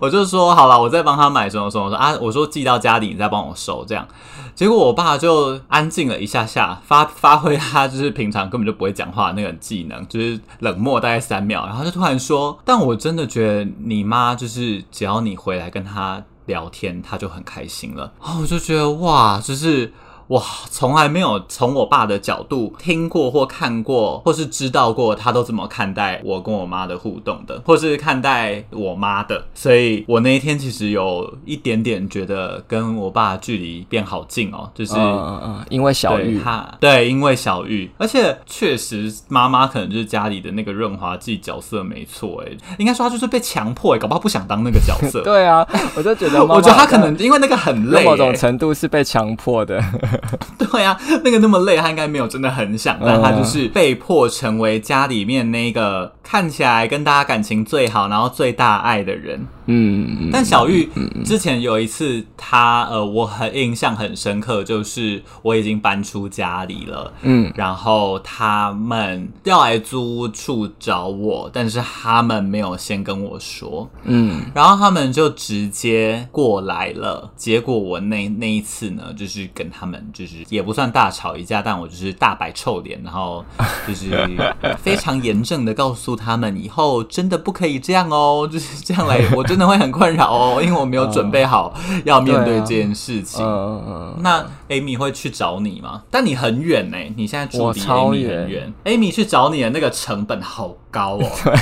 [0.00, 4.06] 我就说好了，我再帮他买什么什么什么啊。”我说寄到家里，你再帮我收这样。
[4.54, 19.92] 结果我爸就安静了一下下，发 发挥他就是平常根本就不会讲话那个技能，就是冷漠大概三秒，然后就突然说：“但我真的觉得你妈就是只要你回来跟她聊天，他就很开心了。”然后我就觉得哇，就是。
[20.28, 29.44] 哇，从来没有从我爸的角度听过或看过，或是知道过他都怎么看待我跟我妈的互动的，或是看待我妈的。
[29.54, 45.20] 所以我那一天其实有一点点觉得跟我爸距离变好近哦，就是嗯嗯，因为小玉他对，因为小玉，而且确实妈妈可能就是家里的那个润滑剂角色没错，哎，应该说她就是被强迫，哎，搞不好不想当那个角色。
[45.24, 49.82] 对啊，我就觉得我觉得她可能因为那个很累，某种程度是被强迫的。
[50.58, 59.46] 对呀、啊，那个那么累，他应该没有真的很想，但他就是被迫成为家里面那个看起来跟大家感情最好，然后最大爱的人。
[59.66, 60.88] 嗯，但小玉
[61.24, 77.30] 之前有一次他，他呃，我很印象很深刻，就是我已经搬出家里了，嗯，然后他们要来租屋处找我，但是他们没有先跟我说，嗯，然后他们就直接过来了。
[77.34, 83.44] 结果我那那一次呢，就是跟他们就是也不算大吵一架，但我就是大摆臭脸，然后
[83.88, 84.10] 就是
[84.78, 89.53] 非常严正的告诉他们，以后真的不可以这样哦，就是这样来，我就。
[89.54, 91.72] 真的会很困扰哦，因为我没有准备好
[92.04, 93.40] 要面对这件事情。
[93.44, 96.02] Uh, 那 Amy 会去找你吗？
[96.10, 98.72] 但你很远呢，你现在住离 Amy 很远。
[98.84, 101.30] Amy 去找你的那个成本好高哦。
[101.44, 101.54] 对。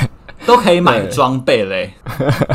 [0.47, 1.93] 都可以买装备嘞，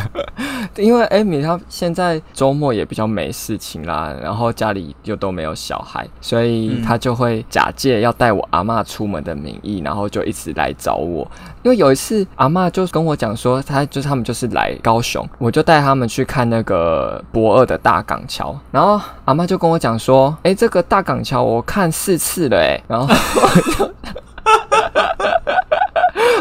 [0.76, 11.30] 因为艾米她现在周末也比较没事情啦，然后家里又都没有小孩，所以她就会假借要带我阿妈出门的名义，然后就一直来找我。
[11.64, 23.94] 因为有一次阿妈就跟我讲说，她就是他们就是来高雄，我就带他们去看那个博二的大港桥，然后阿妈就跟我讲说，哎，这个大港桥我看四次了，哎，然后我就。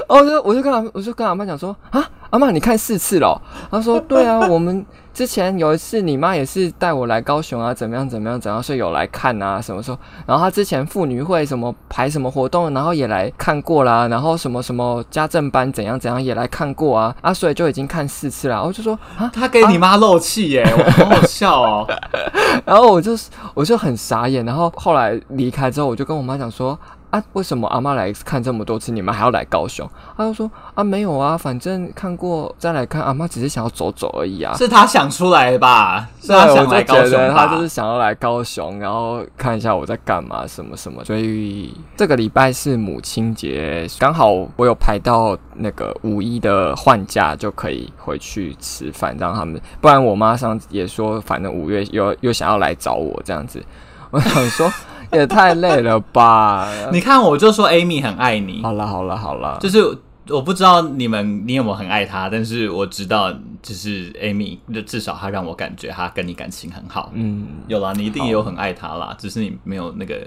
[0.08, 3.40] 哦，我就我就跟阿我就跟阿妈讲说啊，阿妈你看四次了。
[3.70, 9.98] 他说对啊，我们之前有一次你妈也是带我来高雄啊，怎么样怎么样怎样，所以有来看啊，什么时候？
[10.26, 18.62] 然后他之前妇女会什么排什么活动，然后也来看过啦，然后什么什么家政班怎样怎样也来看过啊，啊，所以就已经看四次了。
[18.64, 21.86] 我就说啊，他给你妈漏气耶，我好好笑哦。
[22.64, 23.12] 然后我就
[23.54, 26.78] 我就很傻眼，然后后来离开之后，我就跟我妈讲说。
[27.16, 29.88] 啊，为什么阿妈来看这么多次，你们还要来高雄？
[30.16, 33.00] 他就说啊，没有啊，反正看过再来看。
[33.02, 34.54] 阿妈只是想要走走而已啊。
[34.54, 36.08] 是他想出来的吧？
[36.20, 37.34] 是他想来高雄吧？
[37.34, 41.04] 他就是想要来高雄，然后看一下我在干嘛，什么什么。
[41.04, 49.60] 所以这个礼拜是母亲节，刚好我有排到那个五一的换假，就可以回去吃饭，让他们。
[49.80, 53.64] 不然我妈上次也说，反正五月又又想要来找我这样子。
[54.10, 54.70] 我想说。
[55.12, 56.68] 也太累了吧！
[56.92, 58.62] 你看，我就说 Amy 很爱你。
[58.62, 59.82] 好了，好了，好了，就是
[60.28, 63.32] 我不知道你们你有没有很爱他，但是我知道，
[63.62, 67.10] 就是 Amy，就至少他让我感觉他跟你感情很好。
[67.14, 70.26] 嗯，有啦，你一定也有很爱他啦，只是你没有那个。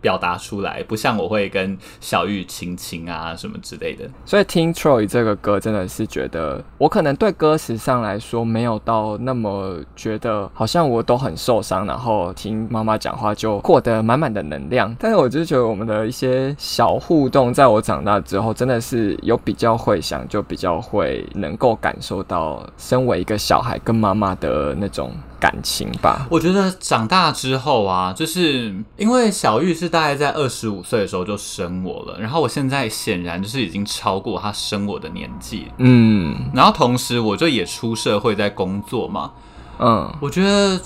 [0.00, 4.08] 表达出来，不像我会跟小玉亲亲啊什么之类的。
[4.24, 14.94] 所以听 Troy 这个歌，真的是觉得我可能对歌词上来说没有到那么觉得，好像我都很受伤，然后听妈妈讲话就获得满满的能量。
[14.98, 25.12] 但是我就觉得我们的一些小互动，在我长大之后，真的是有比较会想，就比较会能够感受到身为一个小孩跟妈妈的那种。
[25.40, 39.32] 感情吧，我觉得长大之后啊，就是因为小玉是大概在二十五岁的时候就生我了，然后我现在显然就是已经超过她生我的年纪，嗯，然后同时我就也出社会在工作嘛，
[39.78, 40.78] 嗯，我觉得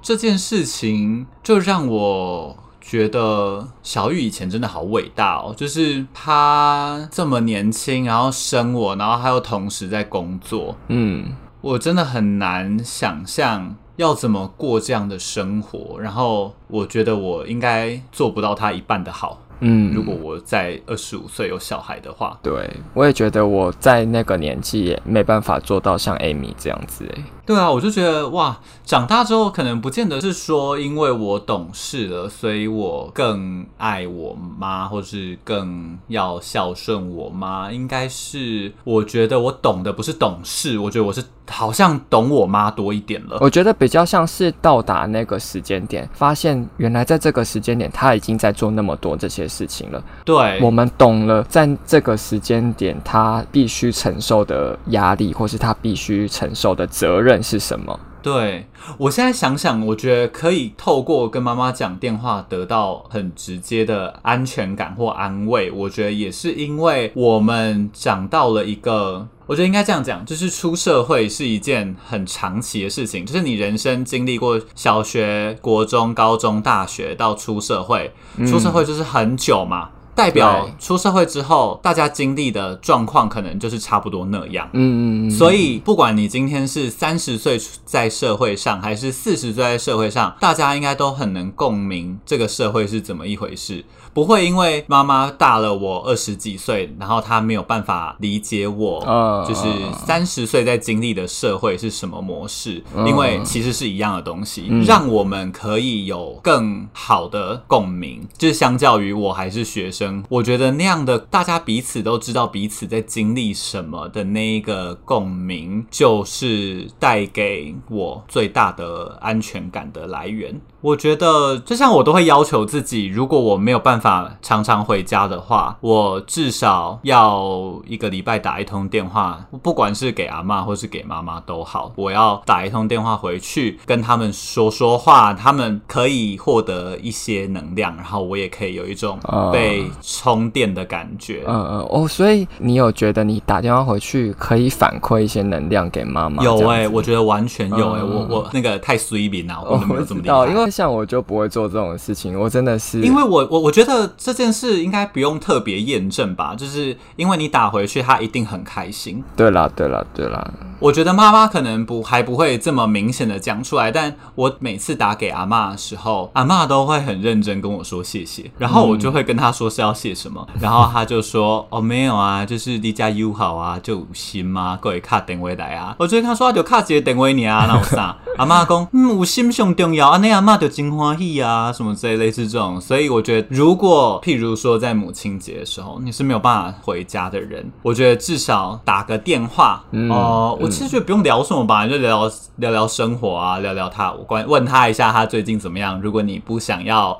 [0.00, 11.26] 这件事情就让我觉得小玉以前真的好伟大哦，就是她这么年轻，然后生我，然后还有同时在工作，嗯，
[11.60, 13.76] 我真的很难想象。
[13.98, 15.98] 要怎么过这样的生活？
[15.98, 19.42] 然后我觉得我应该做不到他一半的好。
[19.58, 27.24] 嗯，如果我在二十五岁有小孩的话，对，我也觉得我在那个年纪也没办法做到像 Amy 这样子诶。
[27.48, 37.72] 对啊，我就觉得哇，长大之后可能不见得是说因为我懂事了，所以我更爱我妈，或是更要孝顺我妈。
[37.72, 43.38] 应该是我觉得我懂的不是懂事，我觉得我是好像懂我妈多一点了。
[43.40, 50.04] 我觉得比较像是到达那个时间点，发现原来在这个时间点他已经在做那么多这些事情了。
[50.22, 57.37] 对，我们懂了，在这个时间点他必须承受的压力，或是他必须承受的责任。
[57.42, 57.98] 是什么？
[58.20, 58.66] 对，
[58.98, 65.70] 我现在想想，我觉得可以透过跟妈妈讲电话得到很直接的安全感或安慰。
[65.70, 78.12] 我觉得也是因为我们长到了一个，我觉得应该这样讲，就是出社会是一件很长期的事情，就是你人生经历过小学、国中、高中、大学到出社会，
[78.48, 79.90] 出社会就是很久嘛。
[80.18, 84.68] 代表出社会之后，大家经历的状况可能就是差不多那样。
[84.72, 93.84] 嗯嗯，所以不管你今天是三十岁在社会上，还是四十岁在社会上，大家应该都很能共鸣这个社会是怎么一回事。
[94.12, 99.68] 不会因为妈妈大了我二十几岁，然后她没有办法理解我，就是
[100.04, 102.82] 三十岁在经历的社会是什么模式。
[103.06, 108.26] 因为其实是一样的东西，让我们可以有更好的共鸣。
[108.36, 110.07] 就是相较于我还是学生。
[110.28, 120.60] 我觉得那样的大家彼此都知道彼此在经历什么的那一个共鸣，就是带给我最大的安全感的来源。
[120.80, 139.18] 我觉得，就像我都会要求自己，如果我没有办法常常回家的话，我至少要一个礼拜打一通电话，不管是给阿妈或是给妈妈都好，我要打一通电话回去跟他们说说话，他们可以获得一些能量，然后我也可以有一种
[139.52, 141.42] 被充电的感觉。
[141.46, 146.42] 嗯嗯哦，所以你有觉得你打电话回去可以反馈一些能量给妈妈？
[146.42, 150.68] 有哎、欸，我觉得完全有哎、欸，我我那个太随便了，我根本没有这么厉害，因为。
[150.78, 159.24] 像我就不会做这种事情，我真的是因为我我我觉得这件事应该不用特别验证吧，就是因为你打回去，他一定很开心。
[159.34, 160.48] 对啦，对啦，对啦。
[160.78, 178.16] 我觉得妈妈可能不还不会这么明显的讲出来，但我每次打给阿嬷的时候，阿嬷都会很认真跟我说谢谢，然后我就会跟她说是要谢什么， 然后他就说哦没有啊，就是离家友好啊，就有心嘛，各位卡电话来啊，我就跟他说就卡几个电话你啊， 那有啥？
[178.36, 190.56] 阿妈讲嗯有心上重要啊，那阿妈就真欢喜啊，什么之类类似这种，所以我觉得如果譬如说在母亲节的时候你是没有办法回家的人，我觉得至少打个电话哦。
[190.60, 196.00] 嗯其实觉得不用聊什么吧，就聊聊聊生活啊，聊聊他，我关问他一下他最近怎么样。
[196.00, 197.18] 如果你不想要。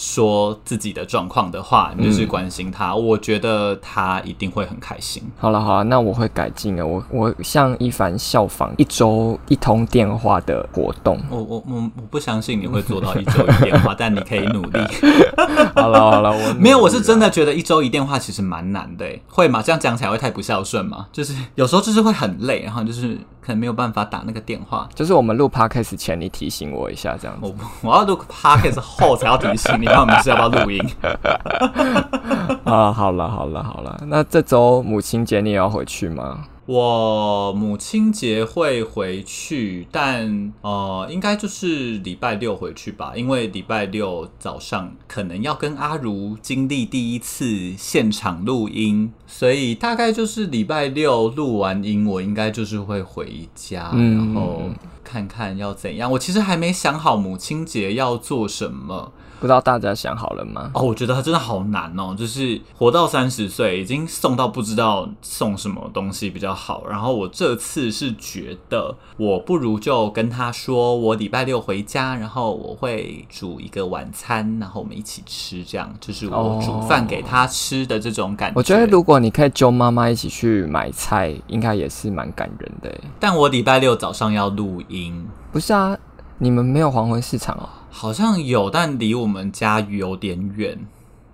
[0.00, 5.22] 说自己的状况的话，你就是关心他，嗯，我觉得他一定会很开心。
[5.38, 6.86] 好了好了，那我会改进的。
[6.86, 11.20] 我我向一凡效仿一周一通电话的活动。
[11.28, 14.80] 我我我我不相信你会做到一周一电话，但你可以努力。
[15.76, 19.06] 好了好了，我没有，我是真的觉得一周一电话其实蛮难的。
[19.28, 19.60] 会吗？
[19.60, 21.08] 这样讲起来会太不孝顺吗？
[21.12, 24.88] 就是有时候就是会很累，然后就是可能没有办法打那个电话。
[24.94, 27.54] 就是我们录 podcast 前，你提醒我一下，这样子。
[27.82, 29.89] 我我要录 podcast 后才要提醒你。
[29.92, 30.80] 那我们是要不要录音？
[32.64, 36.44] 啊，好了好了好了，那这周母亲节你也要回去吗？
[36.66, 54.62] 我母亲节会回去，但呃，应该就是礼拜六回去吧，因为礼拜六早上可能要跟阿如经历第一次现场录音，所以大概就是礼拜六录完音，我应该就是会回家，然后
[55.02, 56.12] 看看要怎样。
[56.12, 59.10] 我其实还没想好母亲节要做什么。
[59.40, 60.70] 不知道大家想好了吗？
[60.74, 66.84] 哦，我觉得他真的好难哦，就是活到三十岁，已经送到不知道送什么东西比较好。
[66.86, 78.58] 然后我这次是觉得，我不如就跟他说，我礼拜六回家，然后我会煮一个晚餐，然后我们一起吃，这样就是我煮饭给他吃的这种感觉。
[78.58, 82.94] 我觉得如果你可以揪妈妈一起去买菜，应该也是蛮感人的。
[83.18, 85.96] 但我礼拜六早上要录音，不是啊？
[86.36, 87.68] 你们没有黄昏市场哦？
[87.90, 90.78] 好像有，但离我们家有点远，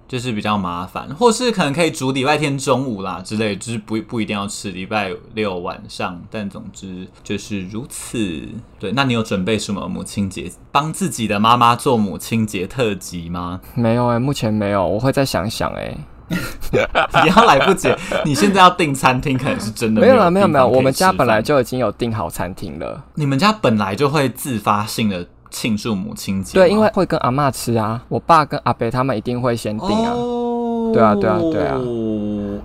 [0.08, 1.08] 就是比较麻烦。
[1.14, 6.20] 或是可能可以煮礼拜天中午啦之类，就是不不一定要吃礼拜六晚上。
[6.30, 8.42] 但总之就是如此。
[8.78, 13.60] 对，那你有准备什么母亲节帮自己的妈妈做母亲节特辑吗？
[13.74, 15.98] 没有哎、欸，目前没有，我会再想想哎、欸。
[16.72, 17.88] 你要来不及，
[18.24, 20.28] 你现在要订餐厅，可能是真的没有了。
[20.28, 23.04] 没有没有，我们家本来就已经有订好餐厅了。
[23.14, 25.24] 你们家本来就会自发性的
[25.56, 26.58] 庆祝母亲节？
[26.58, 30.12] 对，因为会跟阿嬷吃啊，我爸跟阿伯他们一定会先订啊。
[30.12, 31.80] Oh, 对啊对啊对啊。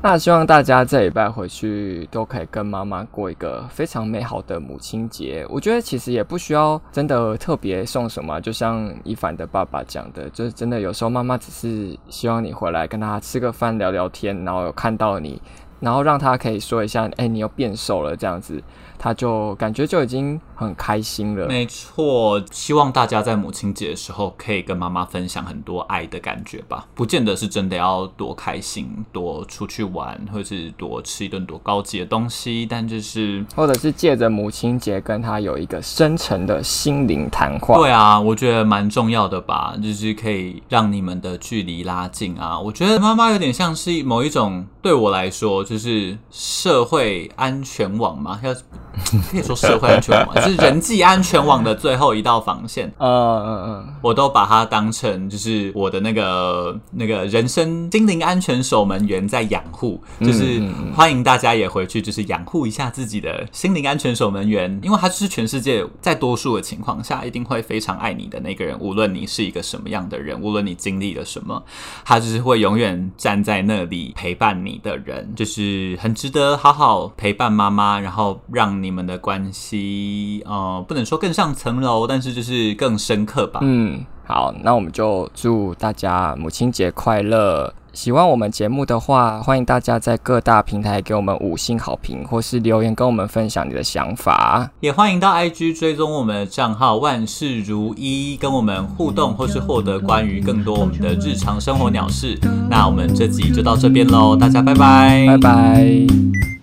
[0.04, 5.46] 那希望大家这礼拜回去都可以跟妈妈过一个非常美好的母亲节。
[5.50, 15.42] 我觉得其实也不需要真的特别送什么，就像一凡的爸爸讲的，就是真的有时候妈妈只是希望你回来跟他吃个饭聊聊天，然后有看到你，
[15.80, 18.62] 然后让他可以说一下，哎，你又变瘦了这样子，
[18.98, 21.48] 他就感觉就已经很开心了。
[21.48, 26.88] 没错，希望大家在母亲节的时候可以跟妈妈分享很多爱的感觉吧。
[26.96, 37.78] 不见得是真的要多开心，多出去玩，或者是多吃一顿多高级的东西，但就是或者是借着母亲节跟她有一个深层的心灵谈话。
[37.78, 42.60] 对啊，我觉得蛮重要的吧，就是可以让你们的距离拉近啊。
[42.60, 52.92] 我觉得妈妈有点像是某一种，对我来说就是社会安全网嘛，要可以说社会安全网，就 是人际安全网的最后一道防线。
[52.98, 60.62] 嗯嗯嗯，我都把它当成就是我的那个那个人生心灵安全守门员在养护，就是
[60.96, 71.64] 欢迎大家也回去就是养护一下自己的心灵安全守门员，因为他就是全世界在多数的情况下一定会非常爱你的那个人，无论你是一个什么样的人，无论你经历了什么，
[72.04, 83.60] 他就是会永远站在那里陪伴你的人，就是很值得好好陪伴妈妈，然后让你们的关系，呃，不能说更上层楼，但是就是更深刻吧。
[83.64, 87.74] 嗯，好，那我们就祝大家母亲节快乐。
[87.94, 94.72] 喜欢我们节目的话，欢迎大家在各大平台给我们五星好评，或是留言跟我们分享你的想法。
[94.80, 102.40] 也欢迎到 IG 追踪我们的账号万事如一，跟我们互动，或是获得关于更多我们的日常生活鸟事。
[102.70, 106.61] 那我们这集就到这边喽，大家拜拜，拜拜。